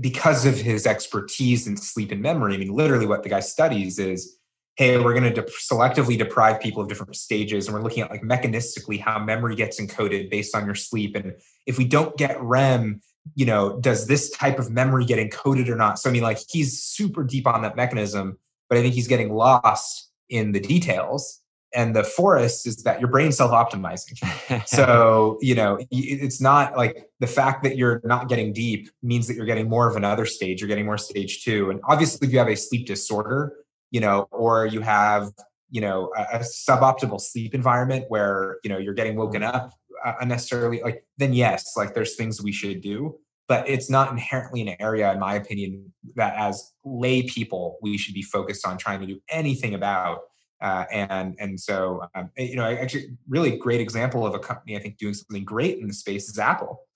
because 0.00 0.46
of 0.46 0.56
his 0.56 0.86
expertise 0.86 1.66
in 1.66 1.76
sleep 1.76 2.12
and 2.12 2.22
memory, 2.22 2.54
I 2.54 2.56
mean, 2.56 2.72
literally 2.72 3.06
what 3.06 3.22
the 3.22 3.28
guy 3.28 3.40
studies 3.40 3.98
is, 3.98 4.38
hey, 4.76 4.98
we're 4.98 5.12
going 5.12 5.34
to 5.34 5.42
de- 5.42 5.50
selectively 5.70 6.16
deprive 6.16 6.60
people 6.60 6.82
of 6.82 6.88
different 6.88 7.14
stages, 7.16 7.66
and 7.66 7.74
we're 7.74 7.82
looking 7.82 8.02
at 8.02 8.10
like 8.10 8.22
mechanistically 8.22 9.00
how 9.00 9.18
memory 9.18 9.56
gets 9.56 9.80
encoded 9.80 10.30
based 10.30 10.54
on 10.54 10.64
your 10.64 10.74
sleep, 10.74 11.16
and 11.16 11.34
if 11.66 11.78
we 11.78 11.84
don't 11.84 12.16
get 12.16 12.40
REM, 12.40 13.00
you 13.34 13.46
know, 13.46 13.78
does 13.80 14.06
this 14.06 14.30
type 14.30 14.58
of 14.58 14.70
memory 14.70 15.04
get 15.04 15.18
encoded 15.18 15.68
or 15.68 15.76
not? 15.76 15.98
So 15.98 16.08
I 16.08 16.12
mean, 16.12 16.22
like 16.22 16.38
he's 16.48 16.82
super 16.82 17.24
deep 17.24 17.46
on 17.46 17.62
that 17.62 17.76
mechanism, 17.76 18.38
but 18.68 18.78
I 18.78 18.82
think 18.82 18.94
he's 18.94 19.08
getting 19.08 19.32
lost 19.32 20.10
in 20.28 20.52
the 20.52 20.60
details 20.60 21.41
and 21.74 21.96
the 21.96 22.04
forest 22.04 22.66
is 22.66 22.76
that 22.84 23.00
your 23.00 23.08
brain's 23.08 23.36
self-optimizing. 23.36 24.18
So 24.66 25.38
you 25.40 25.54
know 25.54 25.78
it's 25.90 26.40
not 26.40 26.76
like 26.76 27.08
the 27.20 27.26
fact 27.26 27.62
that 27.64 27.76
you're 27.76 28.00
not 28.04 28.28
getting 28.28 28.52
deep 28.52 28.90
means 29.02 29.26
that 29.26 29.34
you're 29.34 29.46
getting 29.46 29.68
more 29.68 29.88
of 29.88 29.96
another 29.96 30.26
stage. 30.26 30.60
You're 30.60 30.68
getting 30.68 30.86
more 30.86 30.98
stage 30.98 31.44
two. 31.44 31.70
And 31.70 31.80
obviously 31.84 32.26
if 32.26 32.32
you 32.32 32.38
have 32.38 32.48
a 32.48 32.56
sleep 32.56 32.86
disorder 32.86 33.54
you 33.92 34.00
know 34.00 34.26
or 34.32 34.66
you 34.66 34.80
have 34.80 35.30
you 35.70 35.80
know 35.80 36.10
a, 36.16 36.38
a 36.38 36.38
suboptimal 36.40 37.20
sleep 37.20 37.54
environment 37.54 38.06
where 38.08 38.58
you 38.64 38.70
know 38.70 38.78
you're 38.78 38.94
getting 38.94 39.14
woken 39.14 39.42
up 39.44 39.72
uh, 40.04 40.14
unnecessarily 40.20 40.82
like 40.82 41.04
then 41.18 41.32
yes 41.32 41.76
like 41.76 41.94
there's 41.94 42.16
things 42.16 42.42
we 42.42 42.52
should 42.52 42.80
do. 42.80 43.16
But 43.48 43.68
it's 43.68 43.90
not 43.90 44.10
inherently 44.10 44.62
an 44.62 44.76
area 44.80 45.12
in 45.12 45.18
my 45.18 45.34
opinion 45.34 45.92
that 46.14 46.34
as 46.36 46.72
lay 46.84 47.22
people 47.22 47.78
we 47.82 47.98
should 47.98 48.14
be 48.14 48.22
focused 48.22 48.66
on 48.66 48.78
trying 48.78 49.00
to 49.00 49.06
do 49.06 49.20
anything 49.28 49.74
about 49.74 50.20
uh, 50.62 50.84
and 50.92 51.34
and 51.38 51.60
so 51.60 52.02
um, 52.14 52.30
you 52.38 52.56
know 52.56 52.64
actually 52.64 53.08
really 53.28 53.56
great 53.56 53.80
example 53.80 54.24
of 54.24 54.34
a 54.34 54.38
company 54.38 54.76
I 54.76 54.80
think 54.80 54.96
doing 54.96 55.12
something 55.12 55.44
great 55.44 55.78
in 55.78 55.88
the 55.88 55.94
space 55.94 56.28
is 56.28 56.38
Apple. 56.38 56.86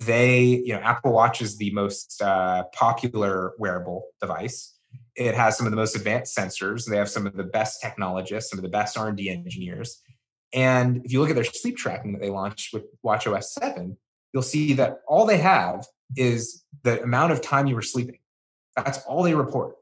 They 0.00 0.42
you 0.42 0.74
know 0.74 0.80
Apple 0.80 1.12
Watch 1.12 1.40
is 1.40 1.56
the 1.56 1.70
most 1.72 2.20
uh, 2.22 2.64
popular 2.74 3.54
wearable 3.58 4.04
device. 4.20 4.76
It 5.16 5.34
has 5.34 5.56
some 5.56 5.66
of 5.66 5.72
the 5.72 5.76
most 5.76 5.96
advanced 5.96 6.36
sensors. 6.36 6.86
They 6.86 6.98
have 6.98 7.08
some 7.08 7.26
of 7.26 7.34
the 7.34 7.44
best 7.44 7.80
technologists, 7.80 8.50
some 8.50 8.58
of 8.58 8.62
the 8.62 8.68
best 8.68 8.98
R 8.98 9.08
and 9.08 9.16
D 9.16 9.30
engineers. 9.30 10.02
And 10.52 11.04
if 11.04 11.12
you 11.12 11.20
look 11.20 11.30
at 11.30 11.34
their 11.34 11.44
sleep 11.44 11.76
tracking 11.76 12.12
that 12.12 12.20
they 12.20 12.30
launched 12.30 12.72
with 12.72 12.84
Watch 13.02 13.26
OS 13.26 13.54
7, 13.54 13.96
you'll 14.32 14.42
see 14.42 14.74
that 14.74 15.00
all 15.08 15.26
they 15.26 15.38
have 15.38 15.84
is 16.16 16.64
the 16.84 17.02
amount 17.02 17.32
of 17.32 17.40
time 17.40 17.66
you 17.66 17.74
were 17.74 17.82
sleeping. 17.82 18.18
That's 18.76 18.98
all 19.04 19.22
they 19.22 19.34
report. 19.34 19.74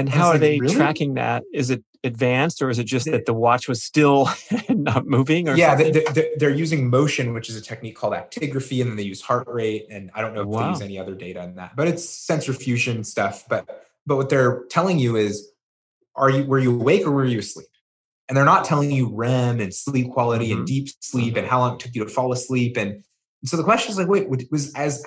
And 0.00 0.08
how 0.08 0.28
are 0.28 0.32
like, 0.32 0.40
they 0.40 0.60
really? 0.60 0.74
tracking 0.74 1.14
that? 1.14 1.44
Is 1.52 1.70
it 1.70 1.84
advanced, 2.02 2.62
or 2.62 2.70
is 2.70 2.78
it 2.78 2.84
just 2.84 3.06
that 3.06 3.26
the 3.26 3.34
watch 3.34 3.68
was 3.68 3.82
still 3.82 4.28
not 4.68 5.06
moving? 5.06 5.48
Or 5.48 5.56
yeah, 5.56 5.74
they, 5.74 6.46
are 6.46 6.50
using 6.50 6.88
motion, 6.88 7.34
which 7.34 7.48
is 7.48 7.56
a 7.56 7.60
technique 7.60 7.96
called 7.96 8.14
actigraphy, 8.14 8.80
and 8.80 8.90
then 8.90 8.96
they 8.96 9.02
use 9.02 9.20
heart 9.20 9.46
rate. 9.48 9.86
And 9.90 10.10
I 10.14 10.22
don't 10.22 10.34
know 10.34 10.42
if 10.42 10.48
wow. 10.48 10.62
they 10.62 10.68
use 10.70 10.80
any 10.82 10.98
other 10.98 11.14
data 11.14 11.42
in 11.42 11.56
that, 11.56 11.76
but 11.76 11.88
it's 11.88 12.08
sensor 12.08 12.52
fusion 12.52 13.04
stuff. 13.04 13.44
But 13.48 13.68
but 14.06 14.16
what 14.16 14.28
they're 14.28 14.64
telling 14.70 14.98
you 14.98 15.16
is, 15.16 15.50
are 16.16 16.30
you 16.30 16.44
were 16.44 16.58
you 16.58 16.80
awake 16.80 17.06
or 17.06 17.10
were 17.10 17.24
you 17.24 17.38
asleep? 17.40 17.66
And 18.28 18.36
they're 18.36 18.44
not 18.44 18.64
telling 18.64 18.92
you 18.92 19.12
REM 19.12 19.60
and 19.60 19.74
sleep 19.74 20.12
quality 20.12 20.50
mm-hmm. 20.50 20.58
and 20.58 20.66
deep 20.66 20.88
sleep 21.00 21.36
and 21.36 21.46
how 21.46 21.58
long 21.58 21.74
it 21.74 21.80
took 21.80 21.94
you 21.96 22.04
to 22.04 22.10
fall 22.10 22.32
asleep. 22.32 22.76
And, 22.76 22.90
and 22.92 23.48
so 23.48 23.56
the 23.56 23.64
question 23.64 23.90
is 23.90 23.98
like, 23.98 24.06
wait, 24.06 24.30
was 24.52 24.72
as 24.74 25.04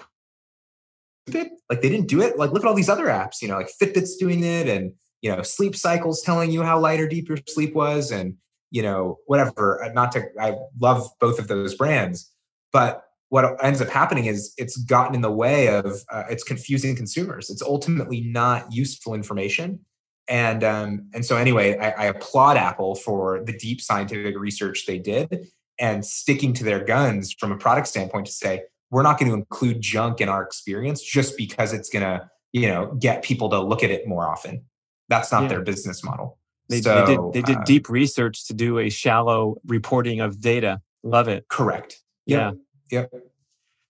like 1.28 1.82
they 1.82 1.90
didn't 1.90 2.08
do 2.08 2.22
it. 2.22 2.38
Like 2.38 2.52
look 2.52 2.64
at 2.64 2.68
all 2.68 2.76
these 2.76 2.90
other 2.90 3.06
apps, 3.06 3.42
you 3.42 3.48
know, 3.48 3.58
like 3.58 3.70
Fitbit's 3.82 4.18
doing 4.18 4.44
it 4.44 4.68
and 4.68 4.94
you 5.22 5.34
know, 5.34 5.42
Sleep 5.42 5.76
Cycle's 5.76 6.22
telling 6.22 6.52
you 6.52 6.64
how 6.64 6.80
light 6.80 7.00
or 7.00 7.08
deep 7.08 7.30
your 7.30 7.38
sleep 7.48 7.74
was 7.74 8.12
and 8.12 8.36
you 8.72 8.82
know, 8.82 9.20
whatever. 9.28 9.84
Uh, 9.84 9.90
not 9.94 10.12
to 10.14 10.26
I 10.40 10.56
love 10.80 11.08
both 11.20 11.40
of 11.40 11.48
those 11.48 11.76
brands, 11.76 12.32
but 12.72 13.04
what 13.30 13.64
ends 13.64 13.82
up 13.82 13.90
happening 13.90 14.26
is 14.26 14.54
it's 14.58 14.78
gotten 14.78 15.16
in 15.16 15.22
the 15.22 15.32
way 15.32 15.68
of 15.68 16.02
uh, 16.12 16.24
it's 16.30 16.44
confusing 16.44 16.96
consumers. 16.96 17.50
It's 17.50 17.62
ultimately 17.62 18.22
not 18.22 18.72
useful 18.72 19.14
information. 19.14 19.80
And 20.28 20.64
um, 20.64 21.10
and 21.14 21.26
so 21.26 21.38
anyway, 21.38 21.78
I, 21.78 21.92
I 21.92 22.06
applaud 22.06 22.58
Apple 22.58 22.96
for 22.96 23.44
the 23.44 23.54
deep 23.54 23.82
scientific 23.82 24.38
research 24.38 24.86
they 24.86 25.00
did 25.00 25.48
and 25.80 26.06
sticking 26.06 26.54
to 26.54 26.64
their 26.64 26.84
guns 26.84 27.34
from 27.34 27.52
a 27.52 27.58
product 27.58 27.88
standpoint 27.88 28.28
to 28.28 28.32
say 28.32 28.64
we're 28.94 29.02
not 29.02 29.18
going 29.18 29.30
to 29.30 29.36
include 29.36 29.82
junk 29.82 30.22
in 30.22 30.30
our 30.30 30.44
experience 30.44 31.02
just 31.02 31.36
because 31.36 31.74
it's 31.74 31.90
going 31.90 32.04
to 32.04 32.30
you 32.52 32.68
know 32.68 32.94
get 33.00 33.24
people 33.24 33.50
to 33.50 33.60
look 33.60 33.84
at 33.84 33.90
it 33.90 34.08
more 34.08 34.28
often. 34.28 34.64
That's 35.10 35.32
not 35.32 35.44
yeah. 35.44 35.50
their 35.50 35.62
business 35.62 36.04
model. 36.04 36.38
They, 36.70 36.82
so, 36.82 36.96
they 36.96 37.16
did 37.16 37.34
they 37.34 37.42
did 37.42 37.58
uh, 37.58 37.64
deep 37.66 37.90
research 37.90 38.48
to 38.48 38.54
do 38.54 38.78
a 38.78 38.90
shallow 38.90 39.58
reporting 39.66 40.22
of 40.22 40.40
data. 40.40 40.80
Love 41.04 41.28
it. 41.28 41.48
Correct. 41.50 42.02
Yep. 42.28 42.56
yeah. 42.90 43.00
Yep. 43.00 43.12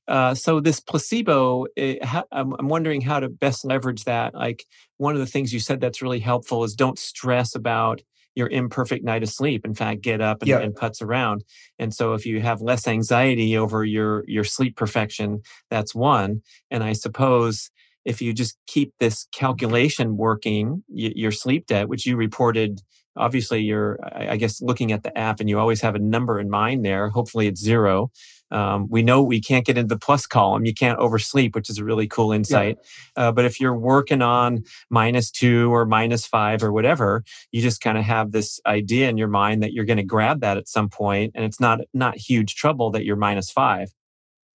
Uh, 0.06 0.34
so 0.34 0.60
this 0.60 0.80
placebo, 0.80 1.66
it, 1.76 2.00
eh, 2.02 2.06
ha, 2.06 2.24
I'm, 2.32 2.56
I'm 2.60 2.68
wondering 2.68 3.02
how 3.02 3.20
to 3.20 3.30
best 3.30 3.64
leverage 3.64 4.06
that. 4.06 4.34
Like 4.34 4.66
one 4.98 5.14
of 5.14 5.20
the 5.20 5.28
things 5.28 5.54
you 5.54 5.60
said 5.60 5.80
that's 5.80 6.02
really 6.02 6.20
helpful 6.20 6.64
is 6.64 6.76
don't 6.76 7.00
stress 7.00 7.56
about 7.56 8.02
your 8.36 8.50
imperfect 8.50 9.04
night 9.04 9.24
of 9.24 9.30
sleep. 9.30 9.66
In 9.66 9.74
fact, 9.74 10.02
get 10.02 10.22
up 10.22 10.42
and, 10.42 10.50
yep. 10.50 10.62
and 10.62 10.76
putz 10.76 11.02
around. 11.02 11.44
And 11.80 11.94
so 11.94 12.14
if 12.14 12.26
you 12.26 12.42
have 12.42 12.62
less 12.62 12.88
anxiety 12.88 13.58
over 13.58 13.84
your 13.84 14.24
your 14.28 14.44
sleep 14.44 14.76
perfection, 14.76 15.42
that's 15.70 15.94
one. 15.94 16.42
And 16.72 16.84
I 16.84 16.94
suppose 16.94 17.70
if 18.06 18.22
you 18.22 18.34
just 18.34 18.58
keep 18.68 18.94
this 19.00 19.28
calculation 19.32 20.18
working, 20.18 20.84
your 20.90 21.32
sleep 21.32 21.68
debt, 21.68 21.88
which 21.88 22.06
you 22.06 22.18
reported, 22.18 22.82
obviously 23.16 23.62
you're, 23.62 23.98
I 24.14 24.36
guess, 24.38 24.62
looking 24.62 24.92
at 24.92 25.04
the 25.04 25.18
app 25.18 25.40
and 25.40 25.50
you 25.50 25.58
always 25.60 25.82
have 25.82 25.96
a 25.96 26.00
number 26.00 26.40
in 26.40 26.50
mind 26.50 26.84
there. 26.84 27.10
Hopefully 27.10 27.48
it's 27.48 27.62
zero. 27.62 28.12
Um, 28.54 28.88
we 28.90 29.02
know 29.02 29.22
we 29.22 29.42
can't 29.42 29.66
get 29.66 29.78
into 29.78 29.94
the 29.94 30.00
plus 30.00 30.26
column. 30.26 30.66
You 30.66 30.74
can't 30.74 31.00
oversleep, 31.00 31.56
which 31.56 31.70
is 31.70 31.78
a 31.78 31.84
really 31.84 32.08
cool 32.08 32.32
insight. 32.32 32.78
Yeah. 33.18 33.28
Uh, 33.28 33.32
but 33.32 33.46
if 33.46 33.60
you're 33.60 33.76
working 33.76 34.22
on 34.22 34.64
minus 34.90 35.32
two 35.32 35.74
or 35.74 35.86
minus 35.86 36.26
five 36.26 36.64
or 36.64 36.72
whatever, 36.72 37.24
you 37.52 37.62
just 37.62 37.82
kind 37.82 37.98
of 37.98 38.04
have 38.04 38.32
this 38.32 38.60
idea 38.66 39.10
in 39.10 39.18
your 39.18 39.28
mind 39.28 39.64
that 39.64 39.74
you're 39.74 39.86
going 39.86 39.98
to 39.98 40.04
grab 40.04 40.42
that 40.42 40.58
at 40.58 40.68
some 40.68 40.90
point, 40.90 41.32
and 41.36 41.44
it's 41.44 41.60
not 41.60 41.80
not 41.94 42.16
huge 42.16 42.56
trouble 42.56 42.92
that 42.92 43.04
you're 43.04 43.16
minus 43.16 43.50
five. 43.52 43.90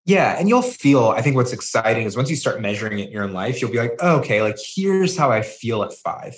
Yeah, 0.05 0.37
and 0.39 0.47
you'll 0.47 0.61
feel. 0.61 1.09
I 1.09 1.21
think 1.21 1.35
what's 1.35 1.51
exciting 1.51 2.05
is 2.05 2.15
once 2.15 2.29
you 2.29 2.37
start 2.37 2.61
measuring 2.61 2.99
it 2.99 3.07
in 3.07 3.11
your 3.11 3.23
own 3.23 3.33
life, 3.33 3.61
you'll 3.61 3.71
be 3.71 3.79
like, 3.79 3.95
oh, 3.99 4.19
okay, 4.19 4.41
like 4.41 4.57
here's 4.57 5.17
how 5.17 5.31
I 5.31 5.41
feel 5.41 5.83
at 5.83 5.91
five. 5.91 6.35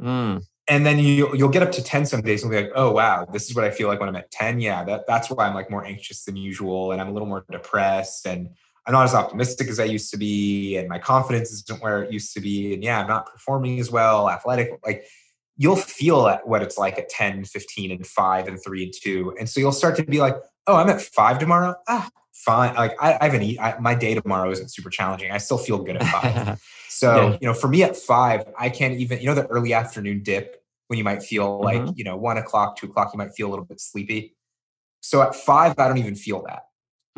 Mm 0.00 0.42
and 0.68 0.86
then 0.86 0.98
you 0.98 1.34
you'll 1.34 1.48
get 1.48 1.62
up 1.62 1.72
to 1.72 1.82
10 1.82 2.06
some 2.06 2.20
days 2.20 2.42
and 2.42 2.50
be 2.50 2.56
like 2.56 2.70
oh 2.74 2.92
wow 2.92 3.26
this 3.32 3.48
is 3.48 3.56
what 3.56 3.64
i 3.64 3.70
feel 3.70 3.88
like 3.88 4.00
when 4.00 4.08
i'm 4.08 4.16
at 4.16 4.30
10 4.30 4.60
yeah 4.60 4.84
that, 4.84 5.04
that's 5.06 5.28
why 5.30 5.46
i'm 5.46 5.54
like 5.54 5.70
more 5.70 5.84
anxious 5.84 6.24
than 6.24 6.36
usual 6.36 6.92
and 6.92 7.00
i'm 7.00 7.08
a 7.08 7.12
little 7.12 7.28
more 7.28 7.44
depressed 7.50 8.26
and 8.26 8.48
i'm 8.86 8.92
not 8.92 9.04
as 9.04 9.14
optimistic 9.14 9.68
as 9.68 9.80
i 9.80 9.84
used 9.84 10.10
to 10.10 10.16
be 10.16 10.76
and 10.76 10.88
my 10.88 10.98
confidence 10.98 11.50
isn't 11.50 11.82
where 11.82 12.02
it 12.02 12.12
used 12.12 12.32
to 12.34 12.40
be 12.40 12.74
and 12.74 12.84
yeah 12.84 13.00
i'm 13.00 13.08
not 13.08 13.26
performing 13.26 13.80
as 13.80 13.90
well 13.90 14.30
athletic 14.30 14.70
like 14.86 15.04
you'll 15.56 15.76
feel 15.76 16.28
at 16.28 16.46
what 16.46 16.62
it's 16.62 16.78
like 16.78 16.98
at 16.98 17.08
10 17.08 17.44
15 17.44 17.90
and 17.90 18.06
5 18.06 18.48
and 18.48 18.62
3 18.62 18.84
and 18.84 18.94
2 19.02 19.34
and 19.38 19.48
so 19.48 19.58
you'll 19.60 19.72
start 19.72 19.96
to 19.96 20.04
be 20.04 20.20
like 20.20 20.36
oh, 20.66 20.76
I'm 20.76 20.88
at 20.88 21.00
five 21.00 21.38
tomorrow. 21.38 21.74
Ah, 21.88 22.08
fine. 22.44 22.74
Like 22.74 22.94
I, 23.00 23.18
I 23.20 23.24
haven't 23.24 23.42
eat. 23.42 23.58
I, 23.58 23.78
my 23.78 23.94
day 23.94 24.14
tomorrow 24.14 24.50
isn't 24.50 24.68
super 24.72 24.90
challenging. 24.90 25.30
I 25.30 25.38
still 25.38 25.58
feel 25.58 25.78
good 25.78 25.96
at 25.96 26.04
five. 26.04 26.62
so 26.88 27.14
yeah. 27.14 27.38
you 27.40 27.48
know, 27.48 27.54
for 27.54 27.68
me 27.68 27.82
at 27.82 27.96
five, 27.96 28.44
I 28.58 28.68
can't 28.68 28.94
even. 28.94 29.20
You 29.20 29.26
know, 29.26 29.34
the 29.34 29.46
early 29.46 29.72
afternoon 29.72 30.22
dip 30.22 30.62
when 30.88 30.98
you 30.98 31.04
might 31.04 31.22
feel 31.22 31.60
like 31.60 31.80
mm-hmm. 31.80 31.92
you 31.96 32.04
know 32.04 32.16
one 32.16 32.38
o'clock, 32.38 32.76
two 32.76 32.86
o'clock, 32.86 33.12
you 33.14 33.18
might 33.18 33.32
feel 33.34 33.48
a 33.48 33.50
little 33.50 33.64
bit 33.64 33.80
sleepy. 33.80 34.36
So 35.00 35.22
at 35.22 35.34
five, 35.34 35.74
I 35.78 35.88
don't 35.88 35.98
even 35.98 36.14
feel 36.14 36.44
that 36.46 36.62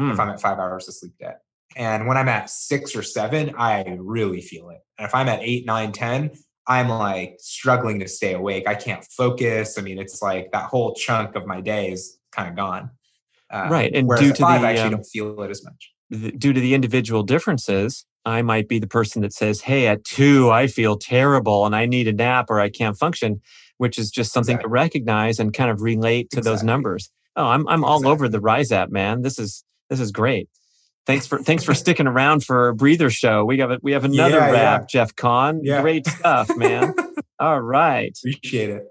mm. 0.00 0.12
if 0.12 0.18
I'm 0.18 0.28
at 0.30 0.40
five 0.40 0.58
hours 0.58 0.88
of 0.88 0.94
sleep 0.94 1.18
day. 1.18 1.34
And 1.76 2.06
when 2.06 2.16
I'm 2.16 2.28
at 2.28 2.50
six 2.50 2.94
or 2.94 3.02
seven, 3.02 3.54
I 3.58 3.96
really 3.98 4.40
feel 4.40 4.70
it. 4.70 4.78
And 4.98 5.06
if 5.06 5.14
I'm 5.14 5.28
at 5.28 5.40
eight, 5.42 5.66
nine, 5.66 5.92
ten, 5.92 6.30
I'm 6.66 6.88
like 6.88 7.36
struggling 7.40 8.00
to 8.00 8.08
stay 8.08 8.34
awake. 8.34 8.68
I 8.68 8.74
can't 8.74 9.04
focus. 9.04 9.78
I 9.78 9.82
mean, 9.82 9.98
it's 9.98 10.22
like 10.22 10.52
that 10.52 10.66
whole 10.66 10.94
chunk 10.94 11.34
of 11.34 11.46
my 11.46 11.60
day 11.60 11.90
is 11.90 12.18
kind 12.32 12.48
of 12.48 12.56
gone. 12.56 12.90
Um, 13.54 13.70
right. 13.70 13.94
And 13.94 14.08
due 14.08 14.32
to 14.32 14.42
five, 14.42 14.62
the, 14.62 14.66
I 14.66 14.70
actually 14.70 14.86
um, 14.86 14.90
don't 14.90 15.04
feel 15.04 15.40
it 15.42 15.50
as 15.50 15.64
much. 15.64 15.92
The, 16.10 16.32
due 16.32 16.52
to 16.52 16.60
the 16.60 16.74
individual 16.74 17.22
differences, 17.22 18.04
I 18.24 18.42
might 18.42 18.68
be 18.68 18.80
the 18.80 18.88
person 18.88 19.22
that 19.22 19.32
says, 19.32 19.60
Hey, 19.60 19.86
at 19.86 20.04
two, 20.04 20.50
I 20.50 20.66
feel 20.66 20.98
terrible 20.98 21.64
and 21.64 21.76
I 21.76 21.86
need 21.86 22.08
a 22.08 22.12
nap 22.12 22.46
or 22.50 22.58
I 22.58 22.68
can't 22.68 22.98
function, 22.98 23.40
which 23.78 23.96
is 23.96 24.10
just 24.10 24.32
something 24.32 24.56
exactly. 24.56 24.68
to 24.68 24.72
recognize 24.72 25.38
and 25.38 25.54
kind 25.54 25.70
of 25.70 25.82
relate 25.82 26.30
to 26.30 26.38
exactly. 26.38 26.50
those 26.50 26.62
numbers. 26.64 27.10
Oh, 27.36 27.46
I'm 27.46 27.66
I'm 27.68 27.84
all 27.84 28.06
over 28.08 28.28
the 28.28 28.40
Rise 28.40 28.72
app, 28.72 28.90
man. 28.90 29.22
This 29.22 29.38
is 29.38 29.64
this 29.88 30.00
is 30.00 30.10
great. 30.10 30.48
Thanks 31.06 31.26
for 31.26 31.38
thanks 31.38 31.62
for 31.62 31.74
sticking 31.74 32.06
around 32.06 32.44
for 32.44 32.68
a 32.68 32.74
breather 32.74 33.10
show. 33.10 33.44
We 33.44 33.58
have 33.58 33.70
a, 33.70 33.78
we 33.82 33.92
have 33.92 34.04
another 34.04 34.38
yeah, 34.38 34.50
wrap, 34.50 34.80
yeah. 34.82 34.86
Jeff 34.88 35.14
Kahn. 35.14 35.60
Yeah. 35.62 35.80
Great 35.80 36.06
stuff, 36.06 36.50
man. 36.56 36.94
all 37.38 37.60
right. 37.60 38.16
Appreciate 38.18 38.70
it. 38.70 38.84